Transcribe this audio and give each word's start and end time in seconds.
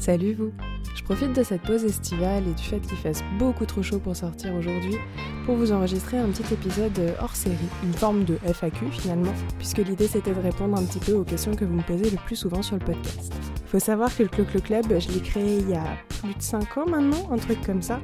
Salut 0.00 0.32
vous 0.32 0.50
Je 0.96 1.02
profite 1.02 1.34
de 1.34 1.42
cette 1.42 1.60
pause 1.60 1.84
estivale 1.84 2.42
et 2.48 2.54
du 2.54 2.62
fait 2.62 2.80
qu'il 2.80 2.96
fasse 2.96 3.22
beaucoup 3.38 3.66
trop 3.66 3.82
chaud 3.82 3.98
pour 3.98 4.16
sortir 4.16 4.54
aujourd'hui 4.54 4.96
pour 5.44 5.56
vous 5.56 5.72
enregistrer 5.72 6.16
un 6.16 6.28
petit 6.28 6.54
épisode 6.54 6.98
hors 7.20 7.36
série, 7.36 7.56
une 7.84 7.92
forme 7.92 8.24
de 8.24 8.38
FAQ 8.46 8.86
finalement, 8.90 9.34
puisque 9.58 9.76
l'idée 9.76 10.06
c'était 10.06 10.32
de 10.32 10.40
répondre 10.40 10.78
un 10.78 10.84
petit 10.84 11.00
peu 11.00 11.12
aux 11.12 11.24
questions 11.24 11.54
que 11.54 11.66
vous 11.66 11.74
me 11.74 11.82
posez 11.82 12.08
le 12.08 12.16
plus 12.24 12.36
souvent 12.36 12.62
sur 12.62 12.76
le 12.76 12.84
podcast. 12.84 13.30
Faut 13.66 13.78
savoir 13.78 14.16
que 14.16 14.22
le 14.22 14.30
Clo 14.30 14.44
Club, 14.44 14.86
je 14.88 15.08
l'ai 15.10 15.20
créé 15.20 15.58
il 15.58 15.68
y 15.68 15.74
a 15.74 15.84
plus 16.22 16.34
de 16.34 16.42
5 16.42 16.78
ans 16.78 16.86
maintenant, 16.86 17.30
un 17.30 17.36
truc 17.36 17.60
comme 17.60 17.82
ça, 17.82 18.00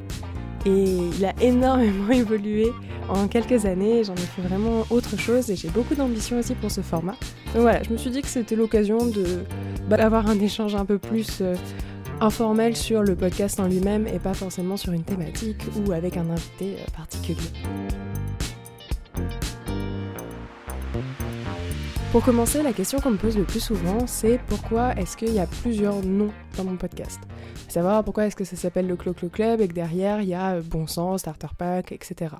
et 0.67 0.99
il 1.17 1.25
a 1.25 1.33
énormément 1.41 2.11
évolué 2.11 2.73
en 3.09 3.27
quelques 3.27 3.65
années, 3.65 4.05
j'en 4.05 4.15
ai 4.15 4.19
fait 4.19 4.43
vraiment 4.43 4.85
autre 4.91 5.19
chose 5.19 5.51
et 5.51 5.57
j'ai 5.57 5.71
beaucoup 5.71 5.95
d'ambition 5.95 6.39
aussi 6.39 6.55
pour 6.55 6.71
ce 6.71 6.83
format. 6.83 7.17
Voilà, 7.59 7.83
je 7.83 7.91
me 7.91 7.97
suis 7.97 8.11
dit 8.11 8.21
que 8.21 8.29
c'était 8.29 8.55
l'occasion 8.55 8.99
bah, 9.89 9.97
d'avoir 9.97 10.29
un 10.29 10.39
échange 10.39 10.75
un 10.75 10.85
peu 10.85 10.99
plus 10.99 11.39
euh, 11.41 11.55
informel 12.21 12.77
sur 12.77 13.03
le 13.03 13.17
podcast 13.17 13.59
en 13.59 13.67
lui-même 13.67 14.07
et 14.07 14.19
pas 14.19 14.35
forcément 14.35 14.77
sur 14.77 14.93
une 14.93 15.05
thématique 15.05 15.63
ou 15.75 15.93
avec 15.93 16.19
un 16.19 16.29
invité 16.29 16.75
euh, 16.75 16.91
particulier. 16.95 17.49
Pour 22.13 22.23
commencer, 22.23 22.63
la 22.63 22.75
question 22.75 23.01
qu'on 23.01 23.13
me 23.13 23.17
pose 23.17 23.39
le 23.39 23.45
plus 23.45 23.61
souvent, 23.61 24.07
c'est 24.07 24.39
pourquoi 24.49 24.93
est-ce 24.95 25.17
qu'il 25.17 25.33
y 25.33 25.39
a 25.39 25.47
plusieurs 25.47 26.05
noms 26.05 26.33
dans 26.59 26.65
mon 26.65 26.77
podcast? 26.77 27.21
Savoir 27.69 28.05
pourquoi 28.05 28.27
est-ce 28.27 28.37
que 28.37 28.45
ça 28.45 28.57
s'appelle 28.57 28.87
le 28.87 28.97
Clo 28.97 29.15
Clo 29.15 29.31
Club 29.31 29.63
et 29.63 29.69
que 29.69 29.75
derrière 29.75 30.21
il 30.21 30.29
y 30.29 30.35
a 30.35 30.57
euh, 30.57 30.63
Bon 30.63 30.87
Sens, 30.87 31.21
Starter 31.21 31.49
Pack, 31.57 31.93
etc. 31.93 32.35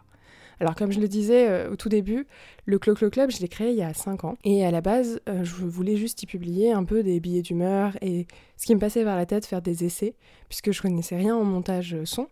Alors 0.61 0.75
comme 0.75 0.93
je 0.93 1.01
le 1.01 1.09
disais 1.09 1.49
euh, 1.49 1.71
au 1.71 1.77
tout 1.77 1.89
début, 1.89 2.27
le 2.65 2.79
Clo 2.79 2.95
Clo 2.95 3.11
Club, 3.11 3.31
je 3.31 3.41
l'ai 3.41 3.49
créé 3.49 3.71
il 3.71 3.77
y 3.77 3.83
a 3.83 3.93
5 3.93 4.25
ans. 4.25 4.37
Et 4.45 4.65
à 4.65 4.71
la 4.71 4.81
base, 4.81 5.21
euh, 5.29 5.45
je 5.45 5.55
voulais 5.65 5.97
juste 5.97 6.23
y 6.23 6.27
publier 6.27 6.73
un 6.73 6.85
peu 6.85 7.03
des 7.03 7.21
billets 7.21 7.43
d'humeur 7.43 7.97
et 8.01 8.27
ce 8.57 8.67
qui 8.67 8.75
me 8.75 8.81
passait 8.81 9.05
par 9.05 9.17
la 9.17 9.27
tête, 9.27 9.47
faire 9.47 9.63
des 9.63 9.85
essais, 9.85 10.15
puisque 10.49 10.73
je 10.73 10.81
connaissais 10.81 11.17
rien 11.17 11.37
en 11.37 11.45
montage 11.45 11.95
euh, 11.95 12.05
son. 12.05 12.29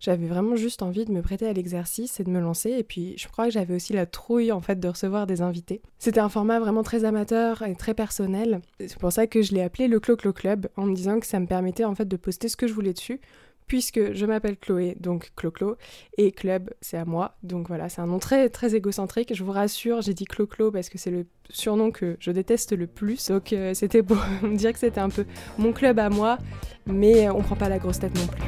J'avais 0.00 0.28
vraiment 0.28 0.54
juste 0.54 0.82
envie 0.82 1.04
de 1.04 1.10
me 1.10 1.22
prêter 1.22 1.48
à 1.48 1.52
l'exercice 1.52 2.20
et 2.20 2.24
de 2.24 2.30
me 2.30 2.38
lancer. 2.38 2.70
Et 2.70 2.84
puis, 2.84 3.14
je 3.16 3.26
crois 3.26 3.46
que 3.46 3.50
j'avais 3.50 3.74
aussi 3.74 3.92
la 3.92 4.06
trouille 4.06 4.52
en 4.52 4.60
fait 4.60 4.78
de 4.78 4.86
recevoir 4.86 5.26
des 5.26 5.42
invités. 5.42 5.82
C'était 5.98 6.20
un 6.20 6.28
format 6.28 6.60
vraiment 6.60 6.84
très 6.84 7.04
amateur 7.04 7.62
et 7.62 7.74
très 7.74 7.94
personnel. 7.94 8.60
C'est 8.78 8.98
pour 8.98 9.12
ça 9.12 9.26
que 9.26 9.42
je 9.42 9.52
l'ai 9.54 9.62
appelé 9.62 9.88
le 9.88 9.98
Clo 9.98 10.16
Clo 10.16 10.32
Club 10.32 10.68
en 10.76 10.86
me 10.86 10.94
disant 10.94 11.18
que 11.18 11.26
ça 11.26 11.40
me 11.40 11.46
permettait 11.46 11.84
en 11.84 11.96
fait 11.96 12.06
de 12.06 12.16
poster 12.16 12.48
ce 12.48 12.56
que 12.56 12.68
je 12.68 12.74
voulais 12.74 12.92
dessus 12.92 13.20
puisque 13.68 14.12
je 14.14 14.26
m'appelle 14.26 14.56
Chloé, 14.56 14.96
donc 14.98 15.30
Clo-Clo, 15.36 15.76
et 16.16 16.32
Club, 16.32 16.70
c'est 16.80 16.96
à 16.96 17.04
moi. 17.04 17.36
Donc 17.42 17.68
voilà, 17.68 17.88
c'est 17.88 18.00
un 18.00 18.06
nom 18.06 18.18
très, 18.18 18.48
très 18.48 18.74
égocentrique. 18.74 19.34
Je 19.34 19.44
vous 19.44 19.52
rassure, 19.52 20.00
j'ai 20.00 20.14
dit 20.14 20.24
Clo-Clo 20.24 20.72
parce 20.72 20.88
que 20.88 20.98
c'est 20.98 21.10
le 21.10 21.26
surnom 21.50 21.90
que 21.90 22.16
je 22.18 22.30
déteste 22.30 22.72
le 22.72 22.86
plus. 22.86 23.28
Donc 23.28 23.52
euh, 23.52 23.74
c'était 23.74 24.02
pour 24.02 24.16
me 24.42 24.56
dire 24.56 24.72
que 24.72 24.78
c'était 24.78 25.00
un 25.00 25.10
peu 25.10 25.26
mon 25.58 25.72
club 25.72 25.98
à 25.98 26.08
moi, 26.08 26.38
mais 26.86 27.28
on 27.28 27.42
prend 27.42 27.56
pas 27.56 27.68
la 27.68 27.78
grosse 27.78 28.00
tête 28.00 28.16
non 28.18 28.26
plus. 28.26 28.42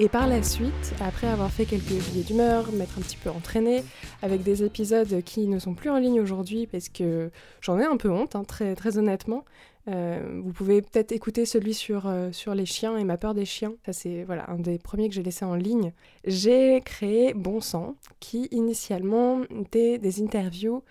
Et 0.00 0.08
par 0.08 0.26
la 0.26 0.42
suite, 0.42 0.92
après 1.00 1.28
avoir 1.28 1.52
fait 1.52 1.66
quelques 1.66 1.84
billets 1.84 2.24
d'humeur, 2.24 2.72
m'être 2.72 2.98
un 2.98 3.00
petit 3.00 3.16
peu 3.16 3.30
entraîné 3.30 3.84
avec 4.22 4.42
des 4.42 4.64
épisodes 4.64 5.22
qui 5.22 5.46
ne 5.46 5.60
sont 5.60 5.74
plus 5.74 5.88
en 5.88 5.98
ligne 5.98 6.20
aujourd'hui 6.20 6.66
parce 6.66 6.88
que 6.88 7.30
j'en 7.60 7.78
ai 7.78 7.84
un 7.84 7.96
peu 7.96 8.10
honte, 8.10 8.34
hein, 8.34 8.42
très, 8.42 8.74
très 8.74 8.98
honnêtement, 8.98 9.44
euh, 9.88 10.40
vous 10.42 10.52
pouvez 10.52 10.80
peut-être 10.80 11.12
écouter 11.12 11.44
celui 11.44 11.74
sur, 11.74 12.06
euh, 12.06 12.32
sur 12.32 12.54
les 12.54 12.66
chiens 12.66 12.96
et 12.96 13.04
ma 13.04 13.18
peur 13.18 13.34
des 13.34 13.44
chiens. 13.44 13.74
Ça, 13.84 13.92
c'est 13.92 14.24
voilà, 14.24 14.48
un 14.50 14.58
des 14.58 14.78
premiers 14.78 15.08
que 15.08 15.14
j'ai 15.14 15.22
laissé 15.22 15.44
en 15.44 15.54
ligne. 15.54 15.92
J'ai 16.24 16.80
créé 16.80 17.34
Bon 17.34 17.60
Sang, 17.60 17.94
qui 18.20 18.48
initialement 18.50 19.42
était 19.50 19.98
des 19.98 20.22
interviews 20.22 20.82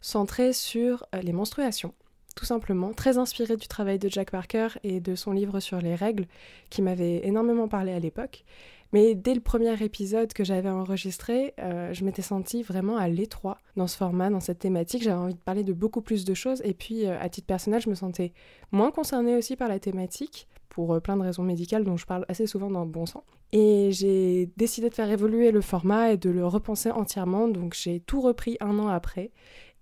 centrées 0.00 0.52
sur 0.52 1.06
euh, 1.14 1.22
les 1.22 1.32
menstruations. 1.32 1.94
Tout 2.34 2.44
simplement, 2.44 2.92
très 2.92 3.18
inspiré 3.18 3.56
du 3.56 3.68
travail 3.68 3.98
de 3.98 4.08
Jack 4.08 4.30
Parker 4.30 4.68
et 4.84 5.00
de 5.00 5.14
son 5.14 5.32
livre 5.32 5.60
sur 5.60 5.78
les 5.78 5.94
règles, 5.94 6.26
qui 6.70 6.82
m'avait 6.82 7.26
énormément 7.26 7.68
parlé 7.68 7.92
à 7.92 7.98
l'époque. 7.98 8.44
Mais 8.92 9.14
dès 9.14 9.34
le 9.34 9.40
premier 9.40 9.82
épisode 9.82 10.34
que 10.34 10.44
j'avais 10.44 10.68
enregistré, 10.68 11.54
euh, 11.58 11.94
je 11.94 12.04
m'étais 12.04 12.20
sentie 12.20 12.62
vraiment 12.62 12.98
à 12.98 13.08
l'étroit 13.08 13.56
dans 13.74 13.86
ce 13.86 13.96
format, 13.96 14.28
dans 14.28 14.40
cette 14.40 14.58
thématique. 14.58 15.02
J'avais 15.02 15.16
envie 15.16 15.34
de 15.34 15.38
parler 15.38 15.64
de 15.64 15.72
beaucoup 15.72 16.02
plus 16.02 16.26
de 16.26 16.34
choses. 16.34 16.60
Et 16.64 16.74
puis, 16.74 17.06
euh, 17.06 17.18
à 17.18 17.30
titre 17.30 17.46
personnel, 17.46 17.80
je 17.80 17.88
me 17.88 17.94
sentais 17.94 18.34
moins 18.70 18.90
concernée 18.90 19.34
aussi 19.34 19.56
par 19.56 19.68
la 19.68 19.78
thématique, 19.78 20.46
pour 20.68 20.92
euh, 20.92 21.00
plein 21.00 21.16
de 21.16 21.22
raisons 21.22 21.42
médicales 21.42 21.84
dont 21.84 21.96
je 21.96 22.04
parle 22.04 22.26
assez 22.28 22.46
souvent 22.46 22.70
dans 22.70 22.84
Bon 22.84 23.06
Sang. 23.06 23.24
Et 23.52 23.92
j'ai 23.92 24.50
décidé 24.58 24.90
de 24.90 24.94
faire 24.94 25.10
évoluer 25.10 25.52
le 25.52 25.62
format 25.62 26.12
et 26.12 26.18
de 26.18 26.28
le 26.28 26.46
repenser 26.46 26.90
entièrement. 26.90 27.48
Donc, 27.48 27.74
j'ai 27.74 28.00
tout 28.00 28.20
repris 28.20 28.58
un 28.60 28.78
an 28.78 28.88
après. 28.88 29.30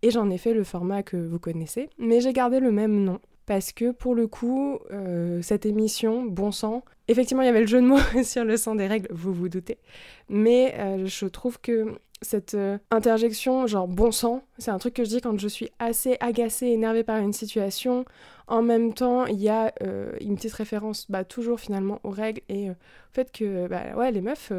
Et 0.03 0.11
j'en 0.11 0.31
ai 0.31 0.39
fait 0.39 0.55
le 0.55 0.65
format 0.65 1.03
que 1.03 1.17
vous 1.17 1.39
connaissez. 1.39 1.91
Mais 1.99 2.21
j'ai 2.21 2.33
gardé 2.33 2.61
le 2.61 2.73
même 2.73 3.05
nom 3.05 3.21
parce 3.47 3.73
que 3.73 3.91
pour 3.91 4.15
le 4.15 4.29
coup, 4.29 4.79
cette 5.43 5.67
émission, 5.67 6.25
Bon 6.25 6.53
Sang, 6.53 6.85
Effectivement, 7.11 7.43
il 7.43 7.47
y 7.47 7.49
avait 7.49 7.63
le 7.63 7.67
jeu 7.67 7.81
de 7.81 7.87
mots 7.87 7.99
sur 8.23 8.45
le 8.45 8.57
sang 8.57 8.77
des 8.77 8.87
règles, 8.87 9.09
vous 9.11 9.35
vous 9.35 9.49
doutez. 9.49 9.79
Mais 10.29 10.77
euh, 10.79 11.07
je 11.07 11.27
trouve 11.27 11.61
que 11.61 11.97
cette 12.23 12.55
euh, 12.55 12.79
interjection, 12.93 13.67
genre 13.67 13.89
bon 13.89 14.13
sang, 14.13 14.45
c'est 14.59 14.71
un 14.71 14.79
truc 14.79 14.95
que 14.95 15.03
je 15.03 15.09
dis 15.09 15.21
quand 15.21 15.37
je 15.37 15.49
suis 15.49 15.71
assez 15.81 16.17
agacée, 16.21 16.67
énervée 16.67 17.03
par 17.03 17.17
une 17.17 17.33
situation. 17.33 18.05
En 18.47 18.63
même 18.63 18.95
temps, 18.95 19.27
il 19.27 19.43
y 19.43 19.49
a 19.49 19.73
euh, 19.83 20.13
une 20.21 20.37
petite 20.37 20.53
référence 20.53 21.11
bah, 21.11 21.25
toujours 21.25 21.59
finalement 21.59 21.99
aux 22.05 22.11
règles 22.11 22.43
et 22.49 22.71
au 22.71 22.75
fait 23.11 23.33
que 23.33 23.67
bah, 23.67 23.97
ouais, 23.97 24.13
les 24.13 24.21
meufs, 24.21 24.53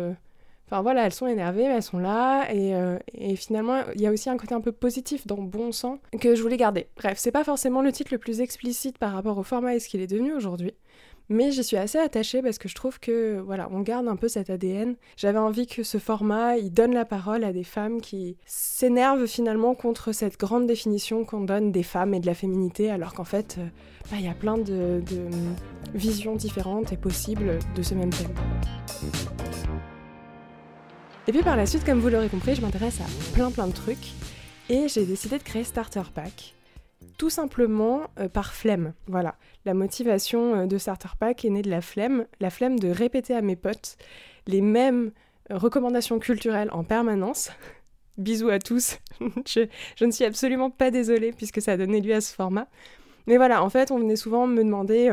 enfin 0.71 0.81
voilà, 0.81 1.05
elles 1.05 1.13
sont 1.13 1.27
énervées, 1.27 1.67
mais 1.67 1.75
elles 1.75 1.83
sont 1.83 1.99
là. 1.99 2.47
Et, 2.53 2.73
et 3.13 3.35
finalement, 3.35 3.81
il 3.95 4.01
y 4.01 4.07
a 4.07 4.11
aussi 4.11 4.29
un 4.29 4.37
côté 4.37 4.53
un 4.55 4.61
peu 4.61 4.71
positif 4.71 5.27
dans 5.27 5.37
bon 5.37 5.71
sang 5.71 5.99
que 6.19 6.33
je 6.33 6.41
voulais 6.41 6.57
garder. 6.57 6.87
Bref, 6.95 7.17
c'est 7.17 7.31
pas 7.31 7.43
forcément 7.43 7.81
le 7.81 7.91
titre 7.91 8.13
le 8.13 8.17
plus 8.17 8.41
explicite 8.41 8.97
par 8.97 9.13
rapport 9.13 9.37
au 9.37 9.43
format 9.43 9.75
et 9.75 9.79
ce 9.79 9.89
qu'il 9.89 10.01
est 10.01 10.07
devenu 10.07 10.33
aujourd'hui. 10.33 10.73
Mais 11.31 11.51
j'y 11.51 11.63
suis 11.63 11.77
assez 11.77 11.97
attachée 11.97 12.41
parce 12.41 12.57
que 12.57 12.67
je 12.67 12.75
trouve 12.75 12.99
que 12.99 13.39
voilà, 13.39 13.69
on 13.71 13.79
garde 13.79 14.05
un 14.09 14.17
peu 14.17 14.27
cet 14.27 14.49
ADN. 14.49 14.95
J'avais 15.15 15.39
envie 15.39 15.65
que 15.65 15.81
ce 15.81 15.97
format, 15.97 16.57
il 16.57 16.73
donne 16.73 16.93
la 16.93 17.05
parole 17.05 17.45
à 17.45 17.53
des 17.53 17.63
femmes 17.63 18.01
qui 18.01 18.35
s'énervent 18.45 19.25
finalement 19.27 19.73
contre 19.73 20.11
cette 20.11 20.37
grande 20.37 20.67
définition 20.67 21.23
qu'on 21.23 21.39
donne 21.39 21.71
des 21.71 21.83
femmes 21.83 22.13
et 22.13 22.19
de 22.19 22.25
la 22.25 22.33
féminité, 22.33 22.91
alors 22.91 23.13
qu'en 23.13 23.23
fait, 23.23 23.55
euh, 23.59 23.65
bah, 24.11 24.17
il 24.19 24.25
y 24.25 24.29
a 24.29 24.33
plein 24.33 24.57
de, 24.57 25.01
de 25.09 25.29
visions 25.93 26.35
différentes 26.35 26.91
et 26.91 26.97
possibles 26.97 27.59
de 27.75 27.81
ce 27.81 27.93
même 27.93 28.09
thème. 28.09 29.30
Et 31.27 31.31
puis 31.31 31.43
par 31.43 31.55
la 31.55 31.65
suite, 31.65 31.85
comme 31.85 31.99
vous 31.99 32.09
l'aurez 32.09 32.29
compris, 32.29 32.55
je 32.55 32.61
m'intéresse 32.61 32.99
à 33.01 33.33
plein 33.33 33.51
plein 33.51 33.67
de 33.67 33.73
trucs 33.73 34.13
et 34.69 34.87
j'ai 34.87 35.05
décidé 35.05 35.37
de 35.37 35.43
créer 35.43 35.63
Starter 35.63 36.03
Pack 36.13 36.55
tout 37.21 37.29
simplement 37.29 38.07
euh, 38.19 38.27
par 38.27 38.51
flemme. 38.51 38.93
Voilà, 39.05 39.35
la 39.65 39.75
motivation 39.75 40.55
euh, 40.55 40.65
de 40.65 40.79
Starter 40.79 41.09
Pack 41.19 41.45
est 41.45 41.51
née 41.51 41.61
de 41.61 41.69
la 41.69 41.81
flemme, 41.81 42.25
la 42.39 42.49
flemme 42.49 42.79
de 42.79 42.89
répéter 42.89 43.35
à 43.35 43.43
mes 43.43 43.55
potes 43.55 43.97
les 44.47 44.61
mêmes 44.61 45.11
euh, 45.51 45.57
recommandations 45.57 46.17
culturelles 46.17 46.69
en 46.71 46.83
permanence. 46.83 47.51
Bisous 48.17 48.49
à 48.49 48.57
tous, 48.57 48.97
je, 49.47 49.67
ne 50.03 50.09
suis 50.09 50.25
absolument 50.25 50.71
pas 50.71 50.89
désolée 50.89 51.31
puisque 51.31 51.61
ça 51.61 51.73
a 51.73 51.77
donné 51.77 52.01
lieu 52.01 52.15
à 52.15 52.21
ce 52.21 52.33
format. 52.33 52.67
Mais 53.27 53.37
voilà, 53.37 53.63
en 53.63 53.69
fait, 53.69 53.91
on 53.91 53.99
venait 53.99 54.15
souvent 54.15 54.47
me 54.47 54.63
demander 54.63 55.11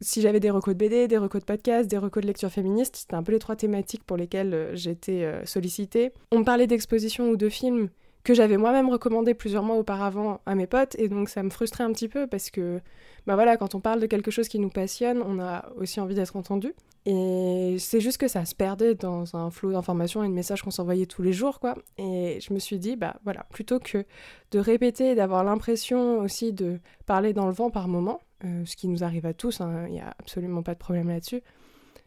si 0.00 0.20
j'avais 0.20 0.40
des 0.40 0.50
recos 0.50 0.74
de 0.74 0.78
BD, 0.78 1.08
des 1.08 1.18
recos 1.18 1.40
de 1.40 1.46
podcast, 1.46 1.90
des 1.90 1.98
recos 1.98 2.22
de 2.22 2.26
lecture 2.26 2.50
féministe. 2.50 2.96
C'était 2.96 3.14
un 3.14 3.22
peu 3.22 3.32
les 3.32 3.38
trois 3.38 3.56
thématiques 3.56 4.04
pour 4.04 4.16
lesquelles 4.16 4.70
j'étais 4.74 5.30
sollicitée. 5.44 6.12
On 6.32 6.40
me 6.40 6.44
parlait 6.44 6.66
d'expositions 6.66 7.30
ou 7.30 7.36
de 7.36 7.48
films 7.48 7.90
que 8.24 8.34
j'avais 8.34 8.56
moi-même 8.56 8.88
recommandé 8.88 9.34
plusieurs 9.34 9.62
mois 9.62 9.76
auparavant 9.76 10.40
à 10.46 10.54
mes 10.54 10.66
potes 10.66 10.94
et 10.98 11.08
donc 11.08 11.28
ça 11.28 11.42
me 11.42 11.50
frustrait 11.50 11.84
un 11.84 11.92
petit 11.92 12.08
peu 12.08 12.26
parce 12.26 12.50
que 12.50 12.80
bah 13.26 13.34
voilà 13.34 13.56
quand 13.56 13.74
on 13.74 13.80
parle 13.80 14.00
de 14.00 14.06
quelque 14.06 14.30
chose 14.30 14.48
qui 14.48 14.58
nous 14.58 14.68
passionne 14.68 15.22
on 15.22 15.40
a 15.40 15.70
aussi 15.76 16.00
envie 16.00 16.14
d'être 16.14 16.36
entendu 16.36 16.74
et 17.06 17.76
c'est 17.78 18.00
juste 18.00 18.18
que 18.18 18.28
ça 18.28 18.44
se 18.44 18.54
perdait 18.54 18.94
dans 18.94 19.34
un 19.34 19.50
flot 19.50 19.72
d'informations 19.72 20.22
et 20.22 20.28
de 20.28 20.32
messages 20.32 20.62
qu'on 20.62 20.70
s'envoyait 20.70 21.06
tous 21.06 21.22
les 21.22 21.32
jours 21.32 21.60
quoi 21.60 21.76
et 21.96 22.38
je 22.46 22.52
me 22.52 22.58
suis 22.58 22.78
dit 22.78 22.96
bah 22.96 23.16
voilà 23.24 23.46
plutôt 23.50 23.78
que 23.78 24.04
de 24.50 24.58
répéter 24.58 25.12
et 25.12 25.14
d'avoir 25.14 25.42
l'impression 25.42 26.18
aussi 26.18 26.52
de 26.52 26.78
parler 27.06 27.32
dans 27.32 27.46
le 27.46 27.52
vent 27.52 27.70
par 27.70 27.88
moment 27.88 28.20
euh, 28.44 28.64
ce 28.64 28.76
qui 28.76 28.88
nous 28.88 29.04
arrive 29.04 29.26
à 29.26 29.34
tous 29.34 29.60
hein, 29.60 29.84
il 29.86 29.92
n'y 29.92 30.00
a 30.00 30.14
absolument 30.18 30.62
pas 30.62 30.74
de 30.74 30.78
problème 30.78 31.08
là-dessus 31.08 31.42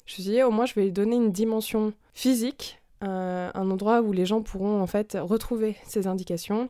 je 0.06 0.14
me 0.14 0.24
suis 0.24 0.24
dit 0.24 0.44
au 0.44 0.52
moins 0.52 0.66
je 0.66 0.74
vais 0.74 0.92
donner 0.92 1.16
une 1.16 1.32
dimension 1.32 1.94
physique 2.14 2.84
un, 3.04 3.72
endroit 3.72 4.02
où 4.02 4.12
les 4.12 4.26
gens 4.26 4.42
pourront 4.42 4.82
en 4.82 4.88
fait 4.88 5.18
retrouver 5.20 5.76
ces 5.86 6.08
indications. 6.08 6.70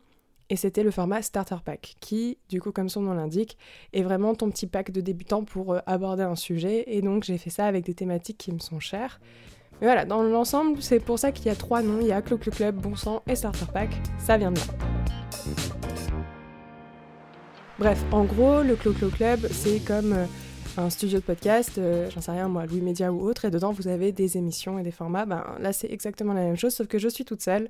Et 0.49 0.55
c'était 0.55 0.83
le 0.83 0.91
format 0.91 1.21
Starter 1.21 1.55
Pack, 1.63 1.95
qui, 1.99 2.37
du 2.49 2.61
coup, 2.61 2.71
comme 2.71 2.89
son 2.89 3.01
nom 3.01 3.13
l'indique, 3.13 3.57
est 3.93 4.03
vraiment 4.03 4.35
ton 4.35 4.49
petit 4.49 4.67
pack 4.67 4.91
de 4.91 5.01
débutants 5.01 5.43
pour 5.43 5.73
euh, 5.73 5.79
aborder 5.85 6.23
un 6.23 6.35
sujet. 6.35 6.83
Et 6.87 7.01
donc, 7.01 7.23
j'ai 7.23 7.37
fait 7.37 7.49
ça 7.49 7.65
avec 7.65 7.85
des 7.85 7.93
thématiques 7.93 8.37
qui 8.37 8.51
me 8.51 8.59
sont 8.59 8.79
chères. 8.79 9.19
Mais 9.79 9.87
voilà, 9.87 10.05
dans 10.05 10.21
l'ensemble, 10.21 10.81
c'est 10.81 10.99
pour 10.99 11.17
ça 11.17 11.31
qu'il 11.31 11.47
y 11.47 11.49
a 11.49 11.55
trois 11.55 11.81
noms. 11.81 11.99
Il 12.01 12.07
y 12.07 12.11
a 12.11 12.21
Clo 12.21 12.37
Club, 12.37 12.75
Bon 12.75 12.95
Sang 12.95 13.23
et 13.25 13.35
Starter 13.35 13.65
Pack. 13.73 13.89
Ça 14.19 14.37
vient 14.37 14.51
de 14.51 14.59
là. 14.59 14.92
Bref, 17.83 18.01
en 18.13 18.23
gros, 18.23 18.63
le 18.63 18.77
Clo 18.77 18.93
Club, 19.09 19.45
c'est 19.51 19.83
comme 19.85 20.13
euh, 20.13 20.25
un 20.77 20.89
studio 20.89 21.19
de 21.19 21.23
podcast, 21.25 21.77
euh, 21.77 22.09
j'en 22.11 22.21
sais 22.21 22.31
rien 22.31 22.47
moi, 22.47 22.65
Louis 22.65 22.79
Média 22.79 23.11
ou 23.11 23.27
autre, 23.27 23.43
et 23.43 23.51
dedans 23.51 23.73
vous 23.73 23.89
avez 23.89 24.13
des 24.13 24.37
émissions 24.37 24.79
et 24.79 24.83
des 24.83 24.91
formats. 24.91 25.25
Ben, 25.25 25.43
là 25.59 25.73
c'est 25.73 25.91
exactement 25.91 26.31
la 26.31 26.43
même 26.43 26.55
chose, 26.55 26.73
sauf 26.73 26.87
que 26.87 26.97
je 26.97 27.09
suis 27.09 27.25
toute 27.25 27.41
seule 27.41 27.69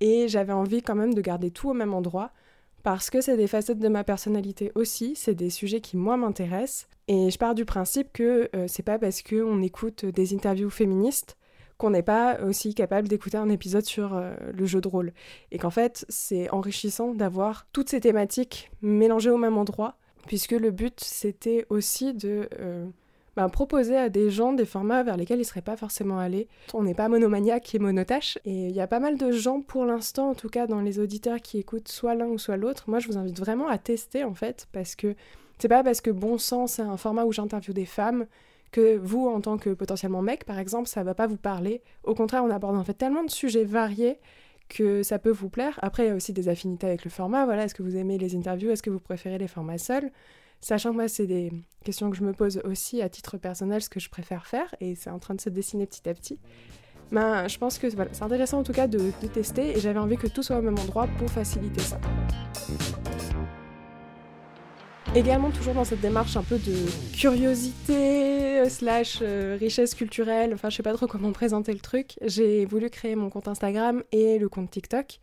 et 0.00 0.26
j'avais 0.26 0.52
envie 0.52 0.82
quand 0.82 0.96
même 0.96 1.14
de 1.14 1.20
garder 1.20 1.52
tout 1.52 1.70
au 1.70 1.74
même 1.74 1.94
endroit 1.94 2.32
parce 2.82 3.08
que 3.08 3.20
c'est 3.20 3.36
des 3.36 3.46
facettes 3.46 3.78
de 3.78 3.86
ma 3.86 4.02
personnalité 4.02 4.72
aussi, 4.74 5.14
c'est 5.14 5.36
des 5.36 5.48
sujets 5.48 5.80
qui 5.80 5.96
moi 5.96 6.16
m'intéressent 6.16 6.88
et 7.06 7.30
je 7.30 7.38
pars 7.38 7.54
du 7.54 7.64
principe 7.64 8.12
que 8.12 8.50
euh, 8.56 8.64
c'est 8.66 8.82
pas 8.82 8.98
parce 8.98 9.22
qu'on 9.22 9.62
écoute 9.62 10.04
des 10.04 10.34
interviews 10.34 10.70
féministes 10.70 11.36
qu'on 11.82 11.90
n'est 11.90 12.04
pas 12.04 12.38
aussi 12.42 12.76
capable 12.76 13.08
d'écouter 13.08 13.36
un 13.36 13.48
épisode 13.48 13.84
sur 13.84 14.14
euh, 14.14 14.34
le 14.54 14.66
jeu 14.66 14.80
de 14.80 14.86
rôle. 14.86 15.12
Et 15.50 15.58
qu'en 15.58 15.70
fait, 15.70 16.06
c'est 16.08 16.48
enrichissant 16.50 17.12
d'avoir 17.12 17.66
toutes 17.72 17.88
ces 17.88 17.98
thématiques 17.98 18.70
mélangées 18.82 19.30
au 19.30 19.36
même 19.36 19.58
endroit, 19.58 19.96
puisque 20.28 20.52
le 20.52 20.70
but, 20.70 21.00
c'était 21.00 21.66
aussi 21.70 22.14
de 22.14 22.48
euh, 22.60 22.86
bah, 23.34 23.48
proposer 23.48 23.96
à 23.96 24.10
des 24.10 24.30
gens 24.30 24.52
des 24.52 24.64
formats 24.64 25.02
vers 25.02 25.16
lesquels 25.16 25.38
ils 25.38 25.40
ne 25.40 25.46
seraient 25.46 25.60
pas 25.60 25.76
forcément 25.76 26.20
allés. 26.20 26.46
On 26.72 26.84
n'est 26.84 26.94
pas 26.94 27.08
monomaniaque 27.08 27.74
et 27.74 27.80
monotache, 27.80 28.38
et 28.44 28.68
il 28.68 28.76
y 28.76 28.80
a 28.80 28.86
pas 28.86 29.00
mal 29.00 29.18
de 29.18 29.32
gens, 29.32 29.60
pour 29.60 29.84
l'instant, 29.84 30.30
en 30.30 30.34
tout 30.34 30.48
cas 30.48 30.68
dans 30.68 30.82
les 30.82 31.00
auditeurs 31.00 31.40
qui 31.40 31.58
écoutent 31.58 31.88
soit 31.88 32.14
l'un 32.14 32.28
ou 32.28 32.38
soit 32.38 32.56
l'autre. 32.56 32.84
Moi, 32.86 33.00
je 33.00 33.08
vous 33.08 33.18
invite 33.18 33.40
vraiment 33.40 33.66
à 33.66 33.78
tester, 33.78 34.22
en 34.22 34.34
fait, 34.34 34.68
parce 34.70 34.94
que 34.94 35.16
c'est 35.58 35.66
pas 35.66 35.82
parce 35.82 36.00
que 36.00 36.12
Bon 36.12 36.38
Sens, 36.38 36.74
c'est 36.74 36.82
un 36.82 36.96
format 36.96 37.24
où 37.24 37.32
j'interviewe 37.32 37.74
des 37.74 37.86
femmes 37.86 38.26
que 38.72 38.96
vous, 38.96 39.28
en 39.28 39.40
tant 39.40 39.58
que 39.58 39.70
potentiellement 39.70 40.22
mec, 40.22 40.44
par 40.44 40.58
exemple, 40.58 40.88
ça 40.88 41.04
va 41.04 41.14
pas 41.14 41.28
vous 41.28 41.36
parler. 41.36 41.82
Au 42.02 42.14
contraire, 42.14 42.42
on 42.42 42.50
aborde 42.50 42.76
en 42.76 42.82
fait 42.82 42.94
tellement 42.94 43.22
de 43.22 43.30
sujets 43.30 43.64
variés 43.64 44.18
que 44.68 45.02
ça 45.02 45.18
peut 45.18 45.30
vous 45.30 45.50
plaire. 45.50 45.78
Après, 45.82 46.04
il 46.04 46.08
y 46.08 46.10
a 46.10 46.14
aussi 46.14 46.32
des 46.32 46.48
affinités 46.48 46.86
avec 46.86 47.04
le 47.04 47.10
format. 47.10 47.44
Voilà, 47.44 47.64
est-ce 47.64 47.74
que 47.74 47.82
vous 47.82 47.96
aimez 47.96 48.18
les 48.18 48.34
interviews? 48.34 48.70
Est-ce 48.70 48.82
que 48.82 48.90
vous 48.90 48.98
préférez 48.98 49.38
les 49.38 49.46
formats 49.46 49.78
seuls? 49.78 50.10
Sachant 50.62 50.90
que 50.90 50.96
moi, 50.96 51.08
c'est 51.08 51.26
des 51.26 51.52
questions 51.84 52.08
que 52.08 52.16
je 52.16 52.22
me 52.22 52.32
pose 52.32 52.62
aussi 52.64 53.02
à 53.02 53.08
titre 53.08 53.36
personnel, 53.36 53.82
ce 53.82 53.90
que 53.90 54.00
je 54.00 54.08
préfère 54.08 54.46
faire, 54.46 54.74
et 54.80 54.94
c'est 54.94 55.10
en 55.10 55.18
train 55.18 55.34
de 55.34 55.40
se 55.40 55.50
dessiner 55.50 55.86
petit 55.86 56.08
à 56.08 56.14
petit. 56.14 56.38
Ben, 57.10 57.48
je 57.48 57.58
pense 57.58 57.78
que 57.78 57.88
voilà, 57.88 58.10
c'est 58.14 58.22
intéressant 58.22 58.60
en 58.60 58.62
tout 58.62 58.72
cas 58.72 58.86
de, 58.86 58.98
de 58.98 59.26
tester, 59.26 59.76
et 59.76 59.80
j'avais 59.80 59.98
envie 59.98 60.16
que 60.16 60.28
tout 60.28 60.42
soit 60.42 60.56
au 60.56 60.62
même 60.62 60.78
endroit 60.78 61.08
pour 61.18 61.28
faciliter 61.28 61.82
ça. 61.82 62.00
Également 65.14 65.50
toujours 65.50 65.74
dans 65.74 65.84
cette 65.84 66.00
démarche 66.00 66.38
un 66.38 66.42
peu 66.42 66.56
de 66.56 66.74
curiosité 67.14 68.60
euh, 68.60 68.68
slash 68.70 69.18
euh, 69.20 69.58
richesse 69.60 69.94
culturelle, 69.94 70.54
enfin 70.54 70.70
je 70.70 70.76
sais 70.76 70.82
pas 70.82 70.94
trop 70.94 71.06
comment 71.06 71.32
présenter 71.32 71.74
le 71.74 71.80
truc, 71.80 72.14
j'ai 72.22 72.64
voulu 72.64 72.88
créer 72.88 73.14
mon 73.14 73.28
compte 73.28 73.46
Instagram 73.46 74.02
et 74.10 74.38
le 74.38 74.48
compte 74.48 74.70
TikTok 74.70 75.20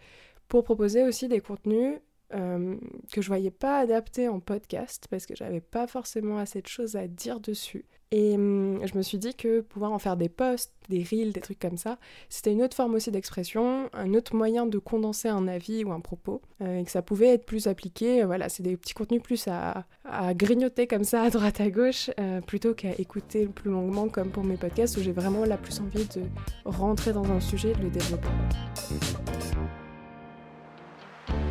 pour 0.48 0.64
proposer 0.64 1.04
aussi 1.04 1.28
des 1.28 1.40
contenus 1.40 1.98
euh, 2.36 2.76
que 3.12 3.24
je 3.24 3.28
voyais 3.28 3.50
pas 3.50 3.80
adaptés 3.80 4.28
en 4.28 4.40
podcast 4.40 5.08
parce 5.10 5.26
que 5.26 5.36
j'avais 5.36 5.60
pas 5.60 5.88
forcément 5.88 6.38
assez 6.38 6.62
de 6.62 6.68
choses 6.68 6.96
à 6.96 7.08
dire 7.08 7.40
dessus. 7.40 7.86
Et 8.12 8.34
hum, 8.34 8.80
je 8.84 8.98
me 8.98 9.04
suis 9.04 9.20
dit 9.20 9.36
que 9.36 9.62
pouvoir 9.62 9.92
en 9.92 10.00
faire 10.00 10.18
des 10.18 10.30
posts, 10.30 10.74
des 10.90 11.04
reels, 11.04 11.32
des 11.32 11.42
trucs 11.42 11.60
comme 11.60 11.78
ça, 11.78 12.00
c'était 12.28 12.52
une 12.52 12.64
autre 12.64 12.76
forme 12.76 12.96
aussi 12.96 13.12
d'expression, 13.12 13.88
un 13.94 14.16
autre 14.16 14.36
moyen 14.36 14.66
de 14.66 14.80
condenser 14.80 15.28
un 15.28 15.48
avis 15.48 15.84
ou 15.84 15.92
un 15.92 16.00
propos, 16.00 16.42
euh, 16.62 16.80
et 16.80 16.84
que 16.86 16.90
ça 16.90 17.04
pouvait 17.04 17.28
être 17.28 17.46
plus 17.46 17.68
appliqué. 17.68 18.24
voilà, 18.24 18.50
c'est 18.50 18.64
des 18.64 18.78
petits 18.78 18.96
contenus 18.96 19.22
plus 19.22 19.48
à, 19.48 19.86
grignoter 20.34 20.88
comme 20.88 21.04
ça 21.04 21.22
à 21.22 21.30
droite 21.30 21.62
à 21.62 21.70
gauche, 21.70 22.10
euh, 22.20 22.42
plutôt 22.42 22.74
qu'à 22.74 22.94
écouter 22.98 23.46
plus 23.46 23.70
longuement 23.70 24.10
comme 24.10 24.30
pour 24.30 24.44
mes 24.44 24.58
podcasts 24.58 24.98
où 24.98 25.02
j'ai 25.02 25.12
vraiment 25.12 25.46
la 25.46 25.58
plus 25.58 25.80
envie 25.80 26.06
de 26.06 26.24
rentrer 26.66 27.14
dans 27.14 27.26
un 27.26 27.40
sujet 27.40 27.72
et 27.72 27.76
de 27.76 27.84
le 27.84 27.90
développer. 27.92 28.28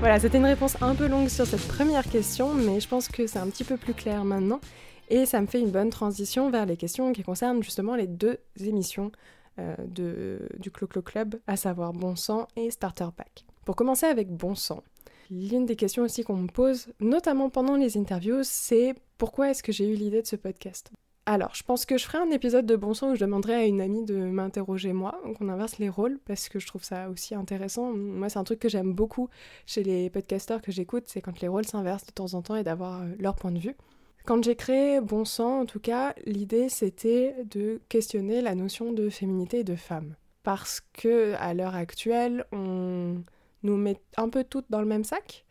Voilà, 0.01 0.19
c'était 0.19 0.39
une 0.39 0.45
réponse 0.45 0.77
un 0.81 0.97
peu 0.97 1.07
longue 1.07 1.29
sur 1.29 1.47
cette 1.47 1.67
première 1.69 2.05
question, 2.05 2.53
mais 2.53 2.81
je 2.81 2.89
pense 2.89 3.07
que 3.07 3.29
c'est 3.29 3.39
un 3.39 3.49
petit 3.49 3.65
peu 3.65 3.77
plus 3.77 3.95
clair 3.95 4.25
maintenant. 4.25 4.61
Et 5.09 5.27
ça 5.27 5.41
me 5.41 5.47
fait 5.47 5.61
une 5.61 5.71
bonne 5.71 5.91
transition 5.91 6.51
vers 6.51 6.67
les 6.67 6.77
questions 6.77 7.13
qui 7.13 7.23
concernent 7.23 7.63
justement 7.63 7.97
les 7.97 8.07
deux 8.07 8.39
émissions 8.61 9.11
euh, 9.59 9.75
de, 9.87 10.49
du 10.59 10.71
Clo-Clo 10.71 11.03
Club, 11.03 11.37
à 11.47 11.57
savoir 11.57 11.93
Bon 11.93 12.15
Sang 12.15 12.47
et 12.57 12.71
Starter 12.71 13.09
Pack. 13.17 13.45
Pour 13.65 13.75
commencer 13.75 14.07
avec 14.07 14.29
Bon 14.29 14.55
Sang, 14.55 14.83
l'une 15.31 15.67
des 15.67 15.77
questions 15.77 16.03
aussi 16.03 16.25
qu'on 16.25 16.37
me 16.37 16.49
pose, 16.49 16.89
notamment 17.01 17.49
pendant 17.51 17.77
les 17.77 17.97
interviews, 17.97 18.41
c'est 18.43 18.95
pourquoi 19.17 19.51
est-ce 19.51 19.63
que 19.63 19.73
j'ai 19.73 19.91
eu 19.91 19.95
l'idée 19.95 20.23
de 20.23 20.27
ce 20.27 20.37
podcast? 20.37 20.91
Alors, 21.25 21.55
je 21.55 21.63
pense 21.63 21.85
que 21.85 21.99
je 21.99 22.05
ferai 22.05 22.19
un 22.19 22.31
épisode 22.31 22.65
de 22.65 22.77
Bon 22.77 22.95
Sang 22.95 23.11
où 23.11 23.15
je 23.15 23.21
demanderai 23.21 23.55
à 23.55 23.65
une 23.67 23.81
amie 23.83 24.05
de 24.05 24.17
m'interroger 24.17 24.93
moi, 24.95 25.21
donc 25.27 25.37
on 25.41 25.49
inverse 25.49 25.79
les 25.79 25.91
rôles 25.91 26.19
parce 26.25 26.49
que 26.49 26.59
je 26.59 26.67
trouve 26.67 26.85
ça 26.85 27.11
aussi 27.11 27.35
intéressant. 27.35 27.93
Moi, 27.93 28.29
c'est 28.29 28.39
un 28.39 28.45
truc 28.45 28.61
que 28.61 28.69
j'aime 28.69 28.95
beaucoup 28.95 29.29
chez 29.67 29.83
les 29.83 30.09
podcasteurs 30.09 30.63
que 30.63 30.73
j'écoute, 30.73 31.05
c'est 31.07 31.21
quand 31.21 31.41
les 31.41 31.49
rôles 31.49 31.67
s'inversent 31.67 32.07
de 32.07 32.13
temps 32.13 32.33
en 32.35 32.41
temps 32.41 32.57
et 32.57 32.63
d'avoir 32.63 33.03
euh, 33.03 33.07
leur 33.19 33.35
point 33.35 33.53
de 33.53 33.59
vue. 33.59 33.77
Quand 34.25 34.45
j'ai 34.45 34.57
créé 34.57 35.01
Bon 35.01 35.25
Sang, 35.25 35.61
en 35.61 35.67
tout 35.67 35.81
cas, 35.81 36.15
l'idée 36.27 36.69
c'était 36.69 37.35
de 37.51 37.81
questionner 37.89 38.43
la 38.43 38.55
notion 38.55 38.93
de 38.93 39.09
féminité 39.09 39.61
et 39.61 39.65
de 39.65 39.77
femme. 39.77 40.15
Parce 40.43 40.81
que 40.93 41.35
à 41.39 41.55
l'heure 41.55 41.75
actuelle, 41.75 42.45
on 42.53 43.23
nous 43.63 43.77
met 43.77 44.01
un 44.17 44.29
peu 44.29 44.45
toutes 44.45 44.71
dans 44.71 44.81
le 44.81 44.87
même 44.87 45.05
sac. 45.05 45.45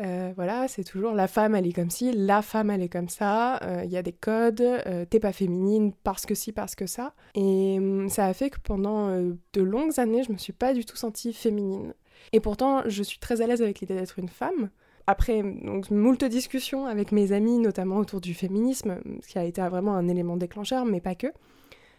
Euh, 0.00 0.32
voilà, 0.36 0.68
c'est 0.68 0.84
toujours 0.84 1.12
la 1.12 1.28
femme 1.28 1.54
elle 1.54 1.66
est 1.66 1.72
comme 1.72 1.90
ci, 1.90 2.12
la 2.12 2.40
femme 2.40 2.70
elle 2.70 2.80
est 2.80 2.88
comme 2.88 3.10
ça, 3.10 3.58
il 3.62 3.68
euh, 3.68 3.84
y 3.84 3.96
a 3.98 4.02
des 4.02 4.12
codes, 4.12 4.62
euh, 4.62 5.04
t'es 5.04 5.20
pas 5.20 5.32
féminine 5.32 5.92
parce 6.02 6.24
que 6.24 6.34
ci, 6.34 6.50
parce 6.50 6.74
que 6.74 6.86
ça. 6.86 7.14
Et 7.34 7.76
hum, 7.78 8.08
ça 8.08 8.26
a 8.26 8.32
fait 8.32 8.48
que 8.50 8.58
pendant 8.60 9.10
de 9.10 9.62
longues 9.62 10.00
années, 10.00 10.22
je 10.22 10.32
me 10.32 10.38
suis 10.38 10.54
pas 10.54 10.72
du 10.72 10.84
tout 10.84 10.96
sentie 10.96 11.32
féminine. 11.34 11.94
Et 12.32 12.40
pourtant, 12.40 12.82
je 12.86 13.02
suis 13.02 13.18
très 13.18 13.42
à 13.42 13.46
l'aise 13.46 13.60
avec 13.60 13.80
l'idée 13.80 13.94
d'être 13.94 14.18
une 14.18 14.28
femme, 14.28 14.70
après 15.06 15.42
donc, 15.42 15.90
moult 15.90 16.24
discussions 16.24 16.86
avec 16.86 17.12
mes 17.12 17.32
amis, 17.32 17.58
notamment 17.58 17.96
autour 17.96 18.20
du 18.20 18.34
féminisme, 18.34 18.98
ce 19.22 19.28
qui 19.28 19.38
a 19.38 19.44
été 19.44 19.60
vraiment 19.62 19.94
un 19.94 20.08
élément 20.08 20.36
déclencheur, 20.36 20.84
mais 20.84 21.00
pas 21.00 21.14
que, 21.14 21.28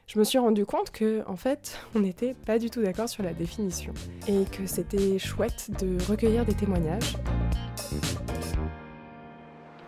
je 0.05 0.19
me 0.19 0.23
suis 0.23 0.37
rendu 0.37 0.65
compte 0.65 0.91
que, 0.91 1.23
en 1.27 1.37
fait, 1.37 1.77
on 1.95 1.99
n'était 1.99 2.33
pas 2.33 2.59
du 2.59 2.69
tout 2.69 2.81
d'accord 2.81 3.07
sur 3.07 3.23
la 3.23 3.33
définition 3.33 3.93
et 4.27 4.43
que 4.45 4.65
c'était 4.65 5.17
chouette 5.17 5.71
de 5.79 5.97
recueillir 6.03 6.45
des 6.45 6.53
témoignages. 6.53 7.15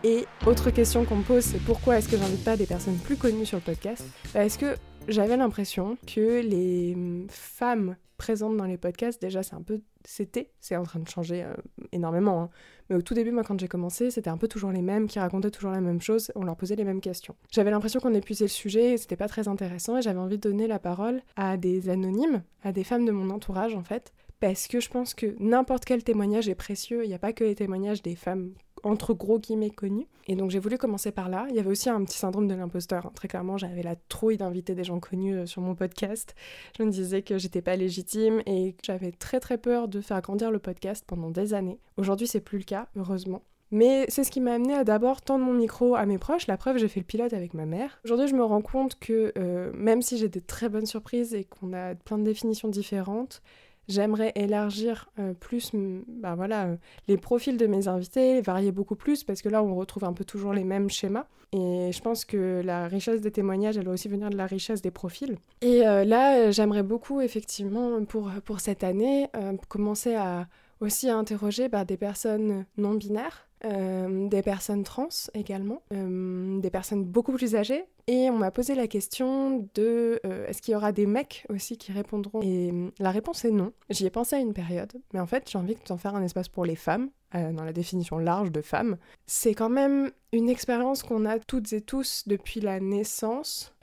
Et 0.03 0.25
autre 0.45 0.69
question 0.69 1.03
qu'on 1.03 1.17
me 1.17 1.23
pose, 1.23 1.43
c'est 1.43 1.59
pourquoi 1.59 1.97
est-ce 1.97 2.07
que 2.07 2.17
j'invite 2.17 2.43
pas 2.43 2.55
des 2.55 2.67
personnes 2.67 2.97
plus 2.97 3.17
connues 3.17 3.45
sur 3.45 3.57
le 3.57 3.63
podcast? 3.63 4.05
Parce 4.33 4.55
que 4.55 4.75
j'avais 5.07 5.35
l'impression 5.35 5.97
que 6.07 6.41
les 6.41 6.95
femmes 7.27 7.97
présentes 8.17 8.55
dans 8.55 8.65
les 8.65 8.77
podcasts, 8.77 9.21
déjà 9.21 9.43
c'est 9.43 9.55
un 9.55 9.61
peu... 9.61 9.81
C'était, 10.05 10.51
c'est 10.61 10.75
en 10.75 10.83
train 10.83 10.99
de 10.99 11.09
changer 11.09 11.43
euh, 11.43 11.53
énormément, 11.95 12.43
hein. 12.43 12.49
mais 12.89 12.95
au 12.95 13.01
tout 13.01 13.13
début, 13.13 13.31
moi 13.31 13.43
quand 13.43 13.59
j'ai 13.59 13.67
commencé, 13.67 14.11
c'était 14.11 14.29
un 14.29 14.37
peu 14.37 14.47
toujours 14.47 14.71
les 14.71 14.81
mêmes, 14.81 15.07
qui 15.07 15.19
racontaient 15.19 15.51
toujours 15.51 15.71
la 15.71 15.81
même 15.81 16.01
chose, 16.01 16.31
on 16.35 16.43
leur 16.43 16.55
posait 16.55 16.75
les 16.75 16.83
mêmes 16.83 17.01
questions. 17.01 17.35
J'avais 17.51 17.71
l'impression 17.71 17.99
qu'on 17.99 18.13
épuisait 18.13 18.45
le 18.45 18.49
sujet, 18.49 18.93
et 18.93 18.97
c'était 18.97 19.15
pas 19.15 19.27
très 19.27 19.47
intéressant, 19.47 19.97
et 19.97 20.01
j'avais 20.01 20.19
envie 20.19 20.37
de 20.37 20.49
donner 20.49 20.67
la 20.67 20.79
parole 20.79 21.21
à 21.35 21.57
des 21.57 21.89
anonymes, 21.89 22.43
à 22.63 22.71
des 22.71 22.83
femmes 22.83 23.05
de 23.05 23.11
mon 23.11 23.29
entourage 23.29 23.75
en 23.75 23.83
fait, 23.83 24.13
parce 24.39 24.67
que 24.67 24.79
je 24.79 24.89
pense 24.89 25.13
que 25.13 25.35
n'importe 25.39 25.85
quel 25.85 26.03
témoignage 26.03 26.49
est 26.49 26.55
précieux, 26.55 27.03
il 27.03 27.07
n'y 27.07 27.15
a 27.15 27.19
pas 27.19 27.33
que 27.33 27.43
les 27.43 27.55
témoignages 27.55 28.01
des 28.01 28.15
femmes 28.15 28.51
entre 28.85 29.13
gros 29.13 29.39
guillemets 29.39 29.71
connus. 29.71 30.07
Et 30.27 30.35
donc 30.35 30.51
j'ai 30.51 30.59
voulu 30.59 30.77
commencer 30.77 31.11
par 31.11 31.27
là. 31.27 31.45
Il 31.49 31.55
y 31.55 31.59
avait 31.59 31.69
aussi 31.69 31.89
un 31.89 32.03
petit 32.05 32.17
syndrome 32.17 32.47
de 32.47 32.53
l'imposteur. 32.53 33.05
Hein. 33.05 33.11
Très 33.13 33.27
clairement, 33.27 33.57
j'avais 33.57 33.83
la 33.83 33.95
trouille 33.95 34.37
d'inviter 34.37 34.75
des 34.75 34.83
gens 34.83 34.99
connus 34.99 35.35
euh, 35.35 35.45
sur 35.45 35.61
mon 35.61 35.75
podcast. 35.75 36.35
Je 36.77 36.83
me 36.83 36.91
disais 36.91 37.21
que 37.21 37.37
j'étais 37.37 37.61
pas 37.61 37.75
légitime 37.75 38.41
et 38.45 38.73
que 38.73 38.81
j'avais 38.83 39.11
très 39.11 39.39
très 39.39 39.57
peur 39.57 39.87
de 39.87 40.01
faire 40.01 40.21
grandir 40.21 40.51
le 40.51 40.59
podcast 40.59 41.03
pendant 41.05 41.31
des 41.31 41.53
années. 41.53 41.79
Aujourd'hui, 41.97 42.27
c'est 42.27 42.41
plus 42.41 42.59
le 42.59 42.63
cas, 42.63 42.87
heureusement. 42.95 43.41
Mais 43.71 44.05
c'est 44.09 44.23
ce 44.23 44.31
qui 44.31 44.41
m'a 44.41 44.53
amené 44.53 44.75
à 44.75 44.83
d'abord 44.83 45.21
tendre 45.21 45.43
mon 45.43 45.53
micro 45.53 45.95
à 45.95 46.05
mes 46.05 46.19
proches. 46.19 46.47
La 46.47 46.55
preuve, 46.55 46.77
j'ai 46.77 46.87
fait 46.87 46.99
le 46.99 47.05
pilote 47.05 47.33
avec 47.33 47.53
ma 47.53 47.65
mère. 47.65 47.99
Aujourd'hui, 48.05 48.27
je 48.27 48.35
me 48.35 48.43
rends 48.43 48.61
compte 48.61 48.99
que 48.99 49.33
euh, 49.37 49.71
même 49.73 50.01
si 50.01 50.17
j'ai 50.17 50.29
des 50.29 50.41
très 50.41 50.69
bonnes 50.69 50.85
surprises 50.85 51.33
et 51.33 51.43
qu'on 51.43 51.73
a 51.73 51.95
plein 51.95 52.19
de 52.19 52.23
définitions 52.23 52.69
différentes, 52.69 53.41
J'aimerais 53.87 54.31
élargir 54.35 55.09
euh, 55.19 55.33
plus 55.33 55.71
bah 56.07 56.35
voilà, 56.35 56.65
euh, 56.65 56.75
les 57.07 57.17
profils 57.17 57.57
de 57.57 57.67
mes 57.67 57.87
invités, 57.87 58.41
varier 58.41 58.71
beaucoup 58.71 58.95
plus, 58.95 59.23
parce 59.23 59.41
que 59.41 59.49
là, 59.49 59.63
on 59.63 59.75
retrouve 59.75 60.05
un 60.05 60.13
peu 60.13 60.25
toujours 60.25 60.53
les 60.53 60.63
mêmes 60.63 60.89
schémas. 60.89 61.25
Et 61.53 61.91
je 61.91 62.01
pense 62.01 62.25
que 62.25 62.61
la 62.63 62.87
richesse 62.87 63.21
des 63.21 63.31
témoignages, 63.31 63.77
elle 63.77 63.85
doit 63.85 63.93
aussi 63.93 64.09
venir 64.09 64.29
de 64.29 64.35
la 64.35 64.45
richesse 64.45 64.81
des 64.81 64.91
profils. 64.91 65.37
Et 65.61 65.87
euh, 65.87 66.03
là, 66.03 66.51
j'aimerais 66.51 66.83
beaucoup, 66.83 67.21
effectivement, 67.21 68.03
pour, 68.05 68.31
pour 68.43 68.59
cette 68.59 68.83
année, 68.83 69.29
commencer 69.69 70.15
à 70.15 70.47
aussi 70.81 71.09
à 71.09 71.17
interroger 71.17 71.69
bah, 71.69 71.85
des 71.85 71.97
personnes 71.97 72.65
non 72.77 72.93
binaires, 72.93 73.47
euh, 73.65 74.27
des 74.27 74.41
personnes 74.41 74.83
trans 74.83 75.09
également, 75.33 75.81
euh, 75.91 76.59
des 76.59 76.69
personnes 76.69 77.03
beaucoup 77.03 77.31
plus 77.31 77.55
âgées. 77.55 77.85
Et 78.07 78.29
on 78.29 78.37
m'a 78.37 78.51
posé 78.51 78.75
la 78.75 78.87
question 78.87 79.67
de 79.73 80.19
euh, 80.25 80.47
est-ce 80.47 80.61
qu'il 80.61 80.73
y 80.73 80.75
aura 80.75 80.91
des 80.91 81.07
mecs 81.07 81.45
aussi 81.49 81.77
qui 81.77 81.91
répondront? 81.91 82.41
Et 82.43 82.71
la 82.99 83.09
réponse 83.09 83.43
est 83.43 83.51
non. 83.51 83.71
J'y 83.89 84.05
ai 84.05 84.11
pensé 84.11 84.35
à 84.35 84.39
une 84.39 84.53
période, 84.53 84.93
mais 85.13 85.19
en 85.19 85.25
fait 85.25 85.49
j'ai 85.49 85.57
envie 85.57 85.75
d'en 85.87 85.97
faire 85.97 86.15
un 86.15 86.21
espace 86.21 86.47
pour 86.47 86.65
les 86.65 86.75
femmes, 86.75 87.09
dans 87.33 87.65
la 87.65 87.73
définition 87.73 88.17
large 88.17 88.51
de 88.51 88.61
femme. 88.61 88.97
C'est 89.25 89.53
quand 89.53 89.69
même 89.69 90.11
une 90.31 90.47
expérience 90.47 91.03
qu'on 91.03 91.25
a 91.25 91.39
toutes 91.39 91.73
et 91.73 91.81
tous 91.81 92.23
depuis 92.27 92.61
la 92.61 92.79
naissance, 92.79 93.73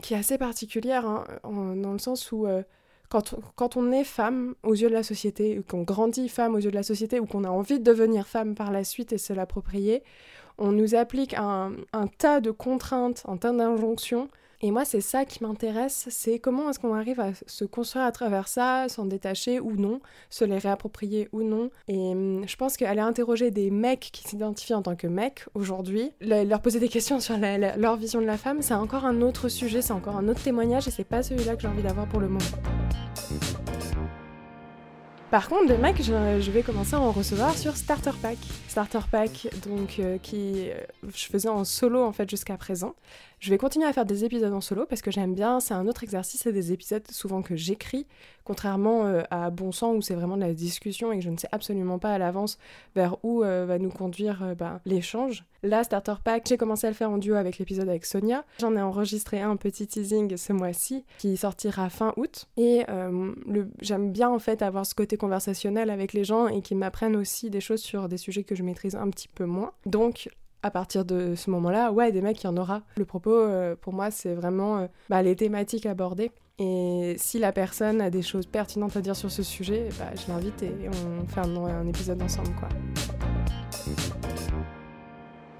qui 0.00 0.14
est 0.14 0.16
assez 0.16 0.38
particulière, 0.38 1.06
hein, 1.06 1.24
dans 1.44 1.92
le 1.92 1.98
sens 1.98 2.32
où 2.32 2.46
quand, 3.10 3.76
on 3.76 3.90
est 3.90 4.04
femme 4.04 4.54
aux 4.62 4.74
yeux 4.74 4.88
de 4.88 4.94
la 4.94 5.02
société, 5.02 5.60
qu'on 5.68 5.82
grandit 5.82 6.28
femme 6.28 6.54
aux 6.54 6.58
yeux 6.58 6.70
de 6.70 6.76
la 6.76 6.84
société, 6.84 7.18
ou 7.18 7.26
qu'on 7.26 7.44
a 7.44 7.50
envie 7.50 7.80
de 7.80 7.84
devenir 7.84 8.26
femme 8.26 8.54
par 8.54 8.70
la 8.70 8.84
suite 8.84 9.12
et 9.12 9.18
se 9.18 9.32
l'approprier, 9.32 10.02
on 10.58 10.72
nous 10.72 10.94
applique 10.94 11.34
un, 11.34 11.72
tas 12.18 12.40
de 12.40 12.50
contraintes, 12.50 13.24
un 13.26 13.36
tas 13.36 13.52
d'injonctions 13.52 14.28
Et 14.62 14.70
moi, 14.72 14.84
c'est 14.84 15.00
ça 15.00 15.24
qui 15.24 15.42
m'intéresse, 15.42 16.06
c'est 16.10 16.38
comment 16.38 16.68
est-ce 16.68 16.78
qu'on 16.78 16.94
arrive 16.94 17.18
à 17.18 17.30
se 17.46 17.64
construire 17.64 18.04
à 18.04 18.12
travers 18.12 18.46
ça, 18.46 18.86
s'en 18.90 19.06
détacher 19.06 19.58
ou 19.58 19.72
non, 19.72 20.00
se 20.28 20.44
les 20.44 20.58
réapproprier 20.58 21.30
ou 21.32 21.42
non. 21.42 21.70
Et 21.88 21.96
hum, 21.96 22.42
je 22.46 22.56
pense 22.56 22.76
qu'aller 22.76 23.00
interroger 23.00 23.50
des 23.50 23.70
mecs 23.70 24.10
qui 24.12 24.22
s'identifient 24.28 24.74
en 24.74 24.82
tant 24.82 24.96
que 24.96 25.06
mecs 25.06 25.46
aujourd'hui, 25.54 26.12
leur 26.20 26.60
poser 26.60 26.78
des 26.78 26.88
questions 26.88 27.20
sur 27.20 27.38
leur 27.38 27.96
vision 27.96 28.20
de 28.20 28.26
la 28.26 28.36
femme, 28.36 28.60
c'est 28.60 28.74
encore 28.74 29.06
un 29.06 29.22
autre 29.22 29.48
sujet, 29.48 29.80
c'est 29.80 29.94
encore 29.94 30.16
un 30.16 30.28
autre 30.28 30.42
témoignage 30.42 30.86
et 30.88 30.90
c'est 30.90 31.04
pas 31.04 31.22
celui-là 31.22 31.56
que 31.56 31.62
j'ai 31.62 31.68
envie 31.68 31.82
d'avoir 31.82 32.06
pour 32.06 32.20
le 32.20 32.28
moment. 32.28 32.44
Par 35.30 35.48
contre, 35.48 35.68
des 35.68 35.78
mecs, 35.78 36.02
je, 36.02 36.50
vais 36.50 36.62
commencer 36.62 36.96
à 36.96 37.00
en 37.00 37.12
recevoir 37.12 37.56
sur 37.56 37.76
Starter 37.76 38.10
Pack. 38.20 38.36
Starter 38.66 38.98
Pack, 39.08 39.46
donc, 39.64 40.00
euh, 40.00 40.18
qui 40.18 40.70
euh, 40.70 40.74
je 41.14 41.26
faisais 41.26 41.48
en 41.48 41.62
solo 41.62 42.02
en 42.02 42.10
fait 42.10 42.28
jusqu'à 42.28 42.56
présent. 42.56 42.96
Je 43.40 43.48
vais 43.48 43.56
continuer 43.56 43.86
à 43.86 43.92
faire 43.94 44.04
des 44.04 44.26
épisodes 44.26 44.52
en 44.52 44.60
solo 44.60 44.84
parce 44.84 45.00
que 45.00 45.10
j'aime 45.10 45.34
bien, 45.34 45.60
c'est 45.60 45.72
un 45.72 45.88
autre 45.88 46.04
exercice, 46.04 46.42
c'est 46.42 46.52
des 46.52 46.72
épisodes 46.72 47.10
souvent 47.10 47.40
que 47.40 47.56
j'écris, 47.56 48.06
contrairement 48.44 49.06
euh, 49.06 49.22
à 49.30 49.48
Bon 49.48 49.72
Sang 49.72 49.94
où 49.94 50.02
c'est 50.02 50.14
vraiment 50.14 50.36
de 50.36 50.42
la 50.42 50.52
discussion 50.52 51.10
et 51.10 51.16
que 51.16 51.24
je 51.24 51.30
ne 51.30 51.38
sais 51.38 51.48
absolument 51.50 51.98
pas 51.98 52.12
à 52.12 52.18
l'avance 52.18 52.58
vers 52.94 53.16
où 53.24 53.42
euh, 53.42 53.64
va 53.64 53.78
nous 53.78 53.88
conduire 53.88 54.42
euh, 54.42 54.54
bah, 54.54 54.82
l'échange. 54.84 55.46
Là, 55.62 55.82
Starter 55.84 56.16
Pack, 56.22 56.44
j'ai 56.48 56.58
commencé 56.58 56.86
à 56.86 56.90
le 56.90 56.96
faire 56.96 57.10
en 57.10 57.16
duo 57.16 57.34
avec 57.34 57.56
l'épisode 57.56 57.88
avec 57.88 58.04
Sonia. 58.04 58.44
J'en 58.60 58.76
ai 58.76 58.82
enregistré 58.82 59.40
un 59.40 59.56
petit 59.56 59.86
teasing 59.86 60.36
ce 60.36 60.52
mois-ci 60.52 61.06
qui 61.16 61.38
sortira 61.38 61.88
fin 61.88 62.12
août. 62.18 62.46
Et 62.58 62.84
j'aime 63.82 64.10
bien 64.10 64.30
en 64.30 64.38
fait 64.38 64.62
avoir 64.62 64.86
ce 64.86 64.94
côté 64.94 65.18
conversationnel 65.18 65.90
avec 65.90 66.14
les 66.14 66.24
gens 66.24 66.48
et 66.48 66.62
qui 66.62 66.74
m'apprennent 66.74 67.16
aussi 67.16 67.50
des 67.50 67.60
choses 67.60 67.80
sur 67.80 68.08
des 68.08 68.16
sujets 68.16 68.42
que 68.42 68.54
je 68.54 68.62
maîtrise 68.62 68.96
un 68.96 69.10
petit 69.10 69.28
peu 69.28 69.44
moins. 69.44 69.72
Donc 69.84 70.30
à 70.62 70.70
partir 70.70 71.04
de 71.04 71.34
ce 71.34 71.50
moment-là, 71.50 71.90
ouais, 71.92 72.12
des 72.12 72.20
mecs, 72.20 72.42
il 72.42 72.46
y 72.46 72.48
en 72.48 72.56
aura. 72.56 72.82
Le 72.96 73.04
propos, 73.04 73.34
euh, 73.34 73.74
pour 73.80 73.92
moi, 73.92 74.10
c'est 74.10 74.34
vraiment 74.34 74.78
euh, 74.78 74.86
bah, 75.08 75.22
les 75.22 75.36
thématiques 75.36 75.86
abordées. 75.86 76.30
Et 76.58 77.14
si 77.18 77.38
la 77.38 77.52
personne 77.52 78.02
a 78.02 78.10
des 78.10 78.20
choses 78.20 78.46
pertinentes 78.46 78.94
à 78.96 79.00
dire 79.00 79.16
sur 79.16 79.30
ce 79.30 79.42
sujet, 79.42 79.88
bah, 79.98 80.10
je 80.14 80.30
l'invite 80.30 80.62
et 80.62 80.74
on 80.88 81.26
fait 81.26 81.40
un, 81.40 81.86
épisode 81.88 82.22
ensemble, 82.22 82.50
quoi. 82.58 82.68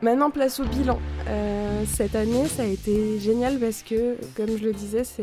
Maintenant, 0.03 0.31
place 0.31 0.61
au 0.61 0.65
bilan. 0.65 0.99
Euh, 1.29 1.85
cette 1.87 2.15
année, 2.15 2.47
ça 2.47 2.63
a 2.63 2.67
été 2.67 3.19
génial 3.19 3.59
parce 3.59 3.83
que, 3.83 4.17
comme 4.37 4.57
je 4.57 4.65
le 4.65 4.73
disais, 4.73 5.05
ça 5.05 5.23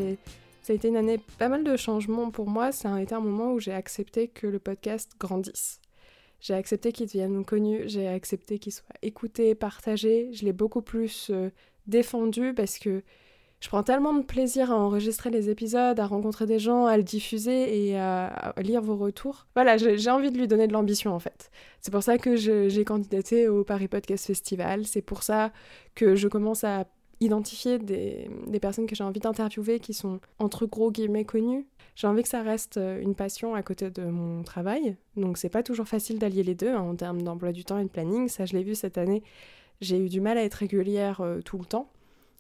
a 0.70 0.74
été 0.74 0.88
une 0.88 0.98
année 0.98 1.20
pas 1.38 1.50
mal 1.50 1.64
de 1.64 1.78
changements 1.78 2.32
pour 2.32 2.50
moi. 2.50 2.72
Ça 2.72 2.94
a 2.94 3.02
été 3.02 3.14
un 3.14 3.20
moment 3.20 3.52
où 3.54 3.60
j'ai 3.60 3.74
accepté 3.74 4.28
que 4.28 4.48
le 4.48 4.58
podcast 4.58 5.12
grandisse. 5.20 5.80
J'ai 6.40 6.54
accepté 6.54 6.92
qu'il 6.92 7.08
devienne 7.08 7.44
connu, 7.46 7.84
j'ai 7.86 8.08
accepté 8.08 8.60
qu'il 8.60 8.72
soit 8.72 8.86
écouté, 9.02 9.56
partagé. 9.56 10.30
Je 10.34 10.46
l'ai 10.46 10.54
beaucoup 10.54 10.82
plus 10.82 11.30
euh, 11.32 11.50
défendu 11.88 12.54
parce 12.54 12.78
que 12.78 13.04
je 13.60 13.70
prends 13.70 13.82
tellement 13.82 14.14
de 14.14 14.24
plaisir 14.24 14.72
à 14.72 14.76
enregistrer 14.76 15.32
les 15.32 15.50
épisodes, 15.50 16.00
à 16.00 16.06
rencontrer 16.06 16.46
des 16.46 16.60
gens, 16.60 16.86
à 16.86 16.96
le 16.96 17.02
diffuser 17.02 17.88
et 17.88 17.98
à, 17.98 18.54
lire 18.58 18.84
vos 18.84 18.96
retours. 18.98 19.48
Voilà, 19.56 19.78
j'ai 19.78 20.12
envie 20.12 20.30
de 20.32 20.38
lui 20.38 20.48
donner 20.48 20.68
de 20.68 20.74
l'ambition 20.74 21.14
en 21.14 21.20
fait. 21.20 21.50
C'est 21.82 21.90
pour 21.90 22.04
ça 22.04 22.20
que 22.20 22.36
j'ai 22.36 22.86
candidaté 22.86 23.48
au 23.48 23.64
Paris 23.64 23.88
Podcast 23.88 24.28
Festival. 24.28 24.86
C'est 24.86 25.02
pour 25.02 25.24
ça 25.24 25.52
que 25.96 26.16
je 26.16 26.28
commence 26.28 26.64
à 26.64 26.86
identifier 27.20 27.80
des, 27.80 28.30
personnes 28.62 28.86
que 28.86 28.96
j'ai 28.96 29.04
envie 29.04 29.20
d'interviewer 29.20 29.80
qui 29.80 29.94
sont 29.94 30.20
entre 30.40 30.66
gros 30.66 30.92
guillemets 30.92 31.26
connues 31.26 31.66
j'ai 31.98 32.06
envie 32.06 32.22
que 32.22 32.30
ça 32.30 32.44
reste 32.44 32.78
euh, 32.78 33.02
une 33.02 33.16
passion 33.16 33.56
à 33.56 33.64
côté 33.64 33.90
de 33.90 34.04
mon 34.04 34.44
travail. 34.44 34.96
Donc 35.16 35.40
c'est 35.40 35.50
pas 35.50 35.64
toujours 35.64 35.88
facile 35.88 36.20
d'allier 36.20 36.44
les 36.44 36.54
deux 36.54 36.70
hein, 36.70 36.82
en 36.82 36.96
termes 36.96 37.24
d'emploi 37.24 37.52
du 37.52 37.66
temps 37.66 37.80
et 37.80 37.84
de 37.84 37.90
planning. 37.90 38.28
Ça, 38.28 38.46
je 38.46 38.54
l'ai 38.54 38.62
vu 38.62 38.76
cette 38.76 39.00
année. 39.00 39.24
J'ai 39.82 39.98
eu 39.98 40.08
du 40.08 40.22
mal 40.22 40.38
à 40.38 40.44
être 40.44 40.54
régulière 40.54 41.22
euh, 41.22 41.42
tout 41.42 41.58
le 41.58 41.66
temps. 41.66 41.90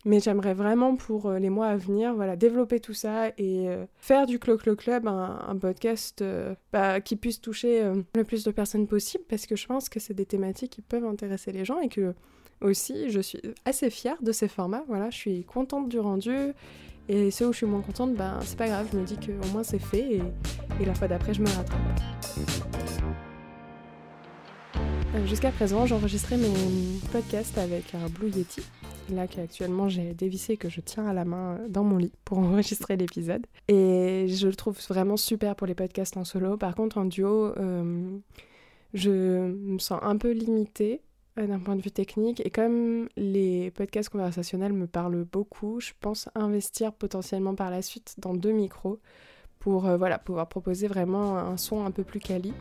Mais 0.06 0.20
j'aimerais 0.20 0.54
vraiment 0.54 0.96
pour 0.96 1.26
euh, 1.26 1.40
les 1.40 1.50
mois 1.50 1.70
à 1.70 1.76
venir, 1.76 2.14
voilà, 2.14 2.36
développer 2.36 2.80
tout 2.80 2.94
ça 2.94 3.30
et 3.40 3.68
faire 3.98 4.28
du 4.28 4.38
Clo 4.38 4.58
Clo 4.58 4.76
Club 4.76 5.08
un, 5.08 5.58
podcast 5.60 6.24
bah, 6.72 7.02
qui 7.02 7.16
puisse 7.16 7.42
toucher 7.42 7.84
le 8.16 8.24
plus 8.24 8.44
de 8.44 8.52
personnes 8.52 8.86
possible 8.86 9.24
parce 9.28 9.48
que 9.48 9.56
je 9.56 9.66
pense 9.66 9.90
que 9.90 10.00
c'est 10.00 10.14
des 10.14 10.28
thématiques 10.28 10.74
qui 10.74 10.82
peuvent 10.84 11.04
intéresser 11.04 11.52
les 11.52 11.66
gens 11.66 11.80
et 11.80 11.90
que 11.90 12.14
aussi 12.62 13.10
je 13.10 13.20
suis 13.20 13.42
assez 13.66 13.90
fière 13.90 14.18
de 14.22 14.32
ces 14.32 14.48
formats. 14.48 14.84
Voilà, 14.88 15.10
je 15.10 15.18
suis 15.18 15.44
contente 15.44 15.90
du 15.90 16.00
rendu 16.00 16.54
et 17.10 17.32
ceux 17.32 17.48
où 17.48 17.54
je 17.54 17.58
suis 17.58 17.66
moins 17.66 17.82
contente, 17.82 18.16
ben 18.16 18.38
c'est 18.42 18.58
pas 18.58 18.68
grave, 18.68 18.90
je 18.92 18.98
me 18.98 19.06
dis 19.06 19.16
qu'au 19.16 19.48
moins 19.54 19.64
c'est 19.64 19.80
fait 19.80 20.20
et, 20.82 20.86
la 20.86 20.94
fois 20.94 21.08
d'après 21.08 21.34
je 21.34 21.42
me 21.42 21.48
rattrape. 21.48 21.80
Euh, 25.16 25.26
jusqu'à 25.26 25.52
présent, 25.52 25.86
j'enregistrais 25.86 26.36
mes 26.36 26.52
podcasts 27.12 27.58
avec 27.58 27.96
un 27.96 28.10
Blue 28.10 28.30
Yeti. 28.30 28.62
Là 29.10 29.26
qu'actuellement 29.26 29.88
j'ai 29.88 30.14
dévissé 30.14 30.58
que 30.58 30.68
je 30.68 30.82
tiens 30.82 31.08
à 31.08 31.14
la 31.14 31.24
main 31.24 31.60
dans 31.70 31.86
mon 31.86 31.96
lit 31.96 32.12
pour 32.26 32.38
enregistrer 32.40 32.98
l'épisode. 32.98 33.46
Et 33.70 34.26
je 34.28 34.48
le 34.48 34.56
trouve 34.56 34.78
vraiment 34.90 35.16
super 35.16 35.56
pour 35.56 35.66
les 35.66 35.76
podcasts 35.76 36.18
en 36.18 36.26
solo. 36.26 36.58
Par 36.58 36.76
contre 36.76 36.98
en 36.98 37.06
duo, 37.06 37.54
euh, 37.58 38.18
je 38.94 39.48
me 39.54 39.80
sens 39.80 40.00
un 40.04 40.18
peu 40.18 40.32
limitée 40.32 41.02
d'un 41.46 41.60
point 41.60 41.76
de 41.76 41.82
vue 41.82 41.92
technique. 41.92 42.42
Et 42.46 42.50
comme 42.50 43.08
les 43.16 43.72
podcasts 43.72 44.10
conversationnels 44.10 44.74
me 44.74 44.88
parlent 44.88 45.24
beaucoup, 45.24 45.80
je 45.80 45.92
pense 46.00 46.30
investir 46.36 46.94
potentiellement 46.94 47.56
par 47.56 47.70
la 47.70 47.82
suite 47.82 48.16
dans 48.18 48.34
deux 48.34 48.52
micros 48.52 49.00
pour 49.60 49.88
euh, 49.88 49.98
voilà, 49.98 50.18
pouvoir 50.18 50.48
proposer 50.48 50.88
vraiment 50.88 51.38
un 51.38 51.58
son 51.58 51.86
un 51.86 51.92
peu 51.92 52.04
plus 52.04 52.20
quali. 52.20 52.54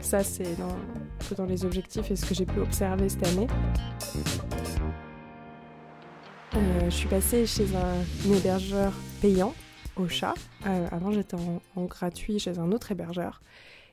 Ça, 0.00 0.24
c'est 0.24 0.56
dans, 0.56 1.34
dans 1.36 1.46
les 1.46 1.64
objectifs 1.64 2.10
et 2.10 2.16
ce 2.16 2.26
que 2.26 2.34
j'ai 2.34 2.46
pu 2.46 2.60
observer 2.60 3.08
cette 3.08 3.26
année. 3.26 3.46
Euh, 6.54 6.84
je 6.86 6.90
suis 6.90 7.08
passée 7.08 7.46
chez 7.46 7.66
un, 7.76 8.32
hébergeur 8.34 8.92
payant, 9.20 9.54
au 9.96 10.08
chat. 10.08 10.34
Euh, 10.66 10.88
avant, 10.90 11.12
j'étais 11.12 11.36
en, 11.76 11.84
gratuit 11.84 12.38
chez 12.38 12.58
un 12.58 12.72
autre 12.72 12.90
hébergeur. 12.92 13.40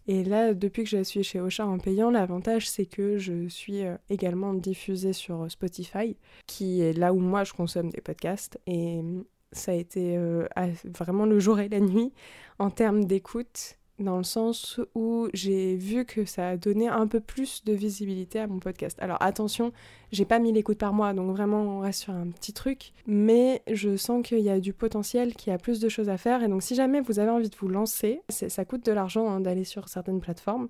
Et 0.08 0.24
là, 0.24 0.54
depuis 0.54 0.84
que 0.84 0.90
je 0.90 1.04
suis 1.04 1.24
chez 1.24 1.42
Ocha 1.42 1.68
en 1.68 1.80
payant, 1.80 2.10
l'avantage 2.10 2.70
c'est 2.70 2.86
que 2.86 3.18
je 3.18 3.48
suis 3.50 3.86
euh, 3.86 3.98
également 4.10 4.54
diffusée 4.54 5.12
sur 5.12 5.44
euh, 5.44 5.50
Spotify, 5.50 6.16
qui 6.46 6.82
est 6.82 6.94
là 6.94 7.14
où 7.14 7.20
moi 7.20 7.44
je 7.44 7.54
consomme 7.54 7.90
des 7.90 8.00
podcasts. 8.00 8.58
Et 8.68 9.02
mm, 9.02 9.26
ça 9.52 9.72
a 9.72 9.76
été 9.76 10.18
euh, 10.18 10.48
vraiment 10.86 11.26
le 11.26 11.40
jour 11.40 11.60
et 11.60 11.68
la 11.68 11.82
nuit 11.82 12.14
en 12.58 12.70
termes 12.70 13.04
d'écoute 13.06 13.78
dans 14.00 14.18
le 14.18 14.24
sens 14.24 14.80
où 14.96 15.28
j'ai 15.34 15.76
vu 15.76 16.06
que 16.06 16.26
ça 16.26 16.50
a 16.50 16.58
donné 16.58 16.88
un 16.88 17.08
peu 17.08 17.20
plus 17.20 17.64
de 17.64 17.74
visibilité 17.74 18.40
à 18.40 18.48
mon 18.48 18.60
podcast. 18.60 18.98
Alors 19.02 19.18
attention, 19.22 19.72
j'ai 20.12 20.26
pas 20.26 20.40
mis 20.40 20.52
l'écoute 20.52 20.78
par 20.78 20.94
mois, 20.94 21.14
donc 21.14 21.36
vraiment 21.36 21.62
on 21.62 21.80
reste 21.80 22.02
sur 22.02 22.14
un 22.14 22.28
petit 22.28 22.54
truc, 22.54 22.94
mais 23.08 23.62
je 23.72 23.98
sens 23.98 24.26
qu'il 24.26 24.40
y 24.40 24.50
a 24.50 24.60
du 24.60 24.74
potentiel, 24.74 25.34
qu'il 25.36 25.52
y 25.52 25.54
a 25.54 25.58
plus 25.58 25.80
de 25.80 25.90
choses 25.90 26.10
à 26.10 26.18
faire, 26.18 26.44
et 26.44 26.48
donc 26.48 26.64
si 26.64 26.76
jamais 26.76 27.02
vous 27.02 27.20
avez 27.20 27.32
envie 27.32 27.50
de 27.50 27.56
vous 27.56 27.68
lancer, 27.68 28.22
ça 28.30 28.66
coûte 28.66 28.86
de 28.86 28.92
l'argent 28.92 29.30
hein, 29.30 29.40
d'aller 29.40 29.64
sur 29.64 29.90
certaines 29.90 30.22
plateformes, 30.22 30.70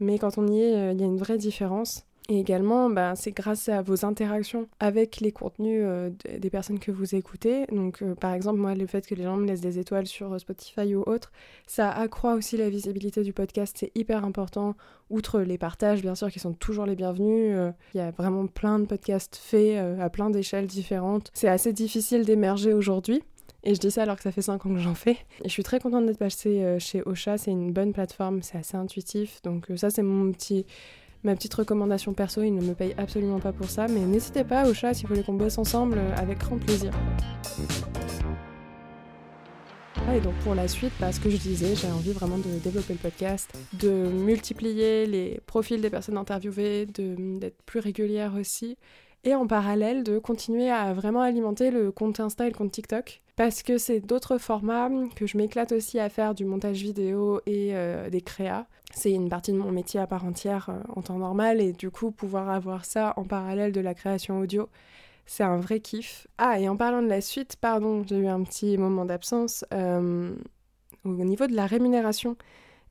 mais 0.00 0.18
quand 0.18 0.38
on 0.38 0.46
y 0.46 0.60
est, 0.60 0.76
euh, 0.76 0.92
il 0.92 1.00
y 1.00 1.04
a 1.04 1.06
une 1.06 1.18
vraie 1.18 1.38
différence. 1.38 2.04
Et 2.30 2.38
également, 2.40 2.90
bah, 2.90 3.14
c'est 3.16 3.32
grâce 3.32 3.70
à 3.70 3.80
vos 3.80 4.04
interactions 4.04 4.68
avec 4.80 5.20
les 5.20 5.32
contenus 5.32 5.80
euh, 5.82 6.10
des 6.38 6.50
personnes 6.50 6.78
que 6.78 6.90
vous 6.90 7.14
écoutez. 7.14 7.64
Donc, 7.72 8.02
euh, 8.02 8.14
par 8.14 8.34
exemple, 8.34 8.58
moi, 8.58 8.74
le 8.74 8.86
fait 8.86 9.06
que 9.06 9.14
les 9.14 9.22
gens 9.22 9.38
me 9.38 9.46
laissent 9.46 9.62
des 9.62 9.78
étoiles 9.78 10.06
sur 10.06 10.34
euh, 10.34 10.38
Spotify 10.38 10.94
ou 10.94 11.02
autre, 11.06 11.32
ça 11.66 11.90
accroît 11.90 12.34
aussi 12.34 12.58
la 12.58 12.68
visibilité 12.68 13.22
du 13.22 13.32
podcast. 13.32 13.78
C'est 13.80 13.92
hyper 13.94 14.26
important. 14.26 14.76
Outre 15.08 15.40
les 15.40 15.56
partages, 15.56 16.02
bien 16.02 16.14
sûr, 16.14 16.30
qui 16.30 16.38
sont 16.38 16.52
toujours 16.52 16.84
les 16.84 16.96
bienvenus. 16.96 17.56
Il 17.94 17.98
y 17.98 18.00
a 18.02 18.10
vraiment 18.10 18.46
plein 18.46 18.78
de 18.78 18.84
podcasts 18.84 19.36
faits 19.36 19.78
à 19.98 20.10
plein 20.10 20.28
d'échelles 20.28 20.66
différentes. 20.66 21.30
C'est 21.32 21.48
assez 21.48 21.72
difficile 21.72 22.26
d'émerger 22.26 22.74
aujourd'hui. 22.74 23.22
Et 23.64 23.74
je 23.74 23.80
dis 23.80 23.90
ça 23.90 24.02
alors 24.02 24.16
que 24.16 24.22
ça 24.22 24.32
fait 24.32 24.42
5 24.42 24.66
ans 24.66 24.74
que 24.74 24.80
j'en 24.80 24.94
fais. 24.94 25.16
Et 25.42 25.44
je 25.44 25.48
suis 25.48 25.62
très 25.62 25.80
contente 25.80 26.04
d'être 26.04 26.18
passée 26.18 26.76
chez 26.78 27.02
Ocha. 27.06 27.38
C'est 27.38 27.52
une 27.52 27.72
bonne 27.72 27.94
plateforme, 27.94 28.42
c'est 28.42 28.58
assez 28.58 28.76
intuitif. 28.76 29.40
Donc 29.42 29.72
ça, 29.76 29.88
c'est 29.88 30.02
mon 30.02 30.30
petit 30.30 30.66
Ma 31.24 31.34
petite 31.34 31.54
recommandation 31.54 32.12
perso, 32.12 32.42
il 32.42 32.54
ne 32.54 32.62
me 32.62 32.74
paye 32.74 32.94
absolument 32.96 33.40
pas 33.40 33.52
pour 33.52 33.68
ça, 33.68 33.88
mais 33.88 34.00
n'hésitez 34.00 34.44
pas 34.44 34.68
au 34.68 34.74
chat 34.74 34.94
si 34.94 35.02
vous 35.02 35.08
voulez 35.08 35.24
qu'on 35.24 35.34
bosse 35.34 35.58
ensemble, 35.58 35.98
euh, 35.98 36.14
avec 36.16 36.38
grand 36.38 36.58
plaisir. 36.58 36.92
Ah, 40.06 40.16
et 40.16 40.20
donc 40.20 40.34
pour 40.44 40.54
la 40.54 40.68
suite, 40.68 40.92
parce 41.00 41.18
bah, 41.18 41.24
que 41.24 41.30
je 41.30 41.36
disais, 41.36 41.74
j'ai 41.74 41.90
envie 41.90 42.12
vraiment 42.12 42.38
de 42.38 42.58
développer 42.62 42.92
le 42.92 42.98
podcast, 43.00 43.50
de 43.72 43.90
multiplier 43.90 45.06
les 45.06 45.40
profils 45.46 45.80
des 45.80 45.90
personnes 45.90 46.16
interviewées, 46.16 46.86
d'être 46.86 47.62
plus 47.62 47.80
régulière 47.80 48.34
aussi, 48.38 48.78
et 49.24 49.34
en 49.34 49.48
parallèle 49.48 50.04
de 50.04 50.18
continuer 50.18 50.70
à 50.70 50.94
vraiment 50.94 51.22
alimenter 51.22 51.72
le 51.72 51.90
compte 51.90 52.20
Insta 52.20 52.46
et 52.46 52.50
le 52.50 52.56
compte 52.56 52.70
TikTok 52.70 53.22
parce 53.38 53.62
que 53.62 53.78
c'est 53.78 54.00
d'autres 54.00 54.36
formats 54.38 54.90
que 55.14 55.24
je 55.24 55.38
m'éclate 55.38 55.70
aussi 55.70 56.00
à 56.00 56.08
faire 56.08 56.34
du 56.34 56.44
montage 56.44 56.82
vidéo 56.82 57.40
et 57.46 57.70
euh, 57.72 58.10
des 58.10 58.20
créas. 58.20 58.66
C'est 58.92 59.12
une 59.12 59.28
partie 59.28 59.52
de 59.52 59.58
mon 59.58 59.70
métier 59.70 60.00
à 60.00 60.08
part 60.08 60.24
entière 60.24 60.70
euh, 60.70 60.80
en 60.96 61.02
temps 61.02 61.18
normal 61.18 61.60
et 61.60 61.72
du 61.72 61.88
coup 61.88 62.10
pouvoir 62.10 62.50
avoir 62.50 62.84
ça 62.84 63.14
en 63.16 63.22
parallèle 63.22 63.70
de 63.70 63.80
la 63.80 63.94
création 63.94 64.40
audio, 64.40 64.68
c'est 65.24 65.44
un 65.44 65.58
vrai 65.58 65.78
kiff. 65.78 66.26
Ah 66.36 66.58
et 66.58 66.68
en 66.68 66.76
parlant 66.76 67.00
de 67.00 67.06
la 67.06 67.20
suite, 67.20 67.54
pardon, 67.60 68.02
j'ai 68.08 68.16
eu 68.16 68.26
un 68.26 68.42
petit 68.42 68.76
moment 68.76 69.04
d'absence. 69.04 69.64
Euh, 69.72 70.34
au 71.04 71.24
niveau 71.24 71.46
de 71.46 71.54
la 71.54 71.66
rémunération, 71.66 72.36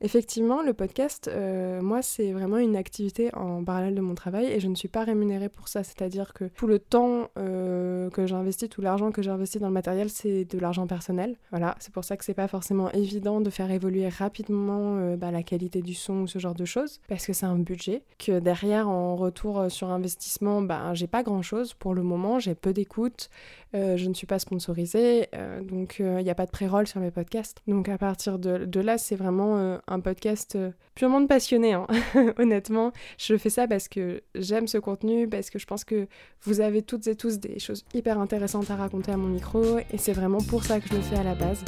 Effectivement, 0.00 0.62
le 0.62 0.74
podcast, 0.74 1.28
euh, 1.28 1.80
moi, 1.82 2.02
c'est 2.02 2.32
vraiment 2.32 2.58
une 2.58 2.76
activité 2.76 3.34
en 3.34 3.64
parallèle 3.64 3.96
de 3.96 4.00
mon 4.00 4.14
travail 4.14 4.46
et 4.46 4.60
je 4.60 4.68
ne 4.68 4.76
suis 4.76 4.86
pas 4.86 5.02
rémunérée 5.02 5.48
pour 5.48 5.66
ça. 5.66 5.82
C'est-à-dire 5.82 6.32
que 6.34 6.44
tout 6.44 6.68
le 6.68 6.78
temps 6.78 7.30
euh, 7.36 8.08
que 8.10 8.26
j'investis, 8.26 8.68
tout 8.68 8.80
l'argent 8.80 9.10
que 9.10 9.22
j'investis 9.22 9.60
dans 9.60 9.66
le 9.66 9.72
matériel, 9.72 10.08
c'est 10.08 10.44
de 10.44 10.58
l'argent 10.58 10.86
personnel. 10.86 11.36
Voilà, 11.50 11.74
c'est 11.80 11.92
pour 11.92 12.04
ça 12.04 12.16
que 12.16 12.24
c'est 12.24 12.34
pas 12.34 12.46
forcément 12.46 12.92
évident 12.92 13.40
de 13.40 13.50
faire 13.50 13.70
évoluer 13.72 14.08
rapidement 14.08 14.98
euh, 14.98 15.16
bah, 15.16 15.32
la 15.32 15.42
qualité 15.42 15.82
du 15.82 15.94
son 15.94 16.22
ou 16.22 16.26
ce 16.28 16.38
genre 16.38 16.54
de 16.54 16.64
choses, 16.64 17.00
parce 17.08 17.26
que 17.26 17.32
c'est 17.32 17.46
un 17.46 17.58
budget. 17.58 18.02
Que 18.18 18.38
derrière, 18.38 18.88
en 18.88 19.16
retour 19.16 19.68
sur 19.68 19.90
investissement, 19.90 20.62
bah, 20.62 20.94
j'ai 20.94 21.08
pas 21.08 21.24
grand 21.24 21.42
chose 21.42 21.74
pour 21.74 21.92
le 21.92 22.04
moment, 22.04 22.38
j'ai 22.38 22.54
peu 22.54 22.72
d'écoute, 22.72 23.30
je 23.74 24.08
ne 24.08 24.14
suis 24.14 24.26
pas 24.26 24.38
sponsorisée, 24.38 25.28
donc 25.62 25.96
il 25.98 26.24
n'y 26.24 26.30
a 26.30 26.34
pas 26.34 26.46
de 26.46 26.50
pré-roll 26.50 26.86
sur 26.86 27.00
mes 27.00 27.10
podcasts. 27.10 27.58
Donc 27.66 27.88
à 27.88 27.98
partir 27.98 28.38
de, 28.38 28.80
là, 28.80 28.96
c'est 28.96 29.16
vraiment 29.16 29.78
un 29.88 30.00
podcast 30.00 30.56
purement 30.94 31.20
de 31.20 31.26
passionné, 31.26 31.72
hein. 31.72 31.86
honnêtement. 32.38 32.92
Je 33.18 33.36
fais 33.36 33.50
ça 33.50 33.66
parce 33.68 33.88
que 33.88 34.22
j'aime 34.34 34.66
ce 34.66 34.78
contenu, 34.78 35.28
parce 35.28 35.50
que 35.50 35.58
je 35.58 35.66
pense 35.66 35.84
que 35.84 36.06
vous 36.42 36.60
avez 36.60 36.82
toutes 36.82 37.06
et 37.06 37.14
tous 37.14 37.38
des 37.38 37.58
choses 37.58 37.84
hyper 37.94 38.18
intéressantes 38.18 38.70
à 38.70 38.76
raconter 38.76 39.12
à 39.12 39.16
mon 39.16 39.28
micro, 39.28 39.78
et 39.78 39.98
c'est 39.98 40.12
vraiment 40.12 40.38
pour 40.38 40.64
ça 40.64 40.80
que 40.80 40.88
je 40.88 40.94
le 40.94 41.02
fais 41.02 41.16
à 41.16 41.24
la 41.24 41.34
base. 41.34 41.64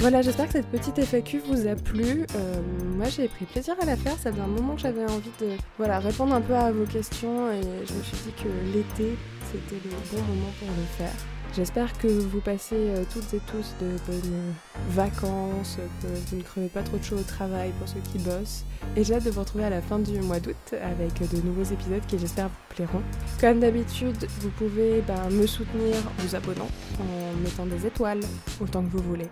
Voilà, 0.00 0.22
j'espère 0.22 0.46
que 0.46 0.52
cette 0.52 0.66
petite 0.66 1.02
FAQ 1.02 1.40
vous 1.46 1.66
a 1.66 1.74
plu. 1.74 2.26
Euh, 2.36 2.62
moi, 2.96 3.06
j'ai 3.08 3.28
pris 3.28 3.44
plaisir 3.44 3.74
à 3.80 3.84
la 3.86 3.96
faire. 3.96 4.16
Ça 4.18 4.30
fait 4.30 4.40
un 4.40 4.46
moment 4.46 4.74
que 4.74 4.82
j'avais 4.82 5.04
envie 5.04 5.32
de 5.40 5.48
voilà, 5.78 5.98
répondre 5.98 6.34
un 6.34 6.40
peu 6.40 6.54
à 6.54 6.70
vos 6.70 6.84
questions 6.84 7.50
et 7.50 7.60
je 7.60 7.94
me 7.94 8.02
suis 8.02 8.16
dit 8.18 8.32
que 8.32 8.48
l'été, 8.72 9.16
c'était 9.50 9.82
le 9.84 9.90
bon 10.12 10.22
moment 10.22 10.52
pour 10.60 10.68
le 10.68 10.84
faire. 10.96 11.35
J'espère 11.56 11.96
que 11.96 12.06
vous 12.06 12.40
passez 12.40 12.76
euh, 12.76 13.04
toutes 13.10 13.32
et 13.32 13.40
tous 13.50 13.74
de 13.80 13.96
bonnes 14.06 14.54
vacances, 14.90 15.78
que 16.02 16.06
vous 16.06 16.36
ne 16.36 16.42
crevez 16.42 16.68
pas 16.68 16.82
trop 16.82 16.98
de 16.98 17.02
chaud 17.02 17.16
au 17.16 17.22
travail 17.22 17.72
pour 17.78 17.88
ceux 17.88 18.00
qui 18.12 18.18
bossent. 18.18 18.66
Et 18.94 19.02
j'ai 19.02 19.14
hâte 19.14 19.24
de 19.24 19.30
vous 19.30 19.40
retrouver 19.40 19.64
à 19.64 19.70
la 19.70 19.80
fin 19.80 19.98
du 19.98 20.20
mois 20.20 20.38
d'août 20.38 20.54
avec 20.82 21.14
de 21.18 21.40
nouveaux 21.40 21.62
épisodes 21.62 22.04
qui 22.06 22.18
j'espère 22.18 22.48
vous 22.48 22.74
plairont. 22.74 23.02
Comme 23.40 23.60
d'habitude, 23.60 24.28
vous 24.40 24.50
pouvez 24.50 25.00
ben, 25.00 25.30
me 25.30 25.46
soutenir 25.46 25.96
en 25.96 26.22
vous 26.22 26.34
abonnant, 26.34 26.68
en 27.00 27.40
mettant 27.42 27.64
des 27.64 27.86
étoiles, 27.86 28.20
autant 28.60 28.82
que 28.82 28.90
vous 28.90 29.02
voulez. 29.02 29.30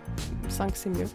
5 0.49 0.71
c'est 0.73 0.89
mieux. 0.89 1.07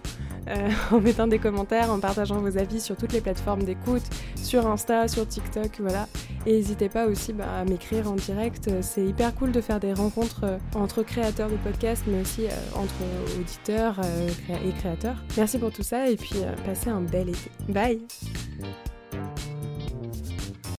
Euh, 0.48 0.70
en 0.92 1.00
mettant 1.00 1.26
des 1.26 1.38
commentaires, 1.38 1.90
en 1.90 2.00
partageant 2.00 2.38
vos 2.38 2.56
avis 2.58 2.80
sur 2.80 2.96
toutes 2.96 3.12
les 3.12 3.20
plateformes 3.20 3.62
d'écoute, 3.62 4.02
sur 4.36 4.66
Insta, 4.66 5.08
sur 5.08 5.26
TikTok, 5.26 5.80
voilà. 5.80 6.08
Et 6.46 6.52
n'hésitez 6.52 6.88
pas 6.88 7.06
aussi 7.06 7.32
bah, 7.32 7.44
à 7.60 7.64
m'écrire 7.64 8.10
en 8.10 8.14
direct. 8.14 8.70
C'est 8.80 9.04
hyper 9.04 9.34
cool 9.34 9.52
de 9.52 9.60
faire 9.60 9.80
des 9.80 9.92
rencontres 9.92 10.44
euh, 10.44 10.58
entre 10.74 11.02
créateurs 11.02 11.50
de 11.50 11.56
podcasts, 11.56 12.04
mais 12.06 12.20
aussi 12.20 12.46
euh, 12.46 12.50
entre 12.74 12.94
auditeurs 13.38 14.00
et 14.48 14.72
créateurs. 14.72 15.22
Merci 15.36 15.58
pour 15.58 15.70
tout 15.70 15.82
ça 15.82 16.08
et 16.08 16.16
puis 16.16 16.36
passez 16.64 16.90
un 16.90 17.00
bel 17.00 17.28
été. 17.28 17.50
Bye 17.68 18.00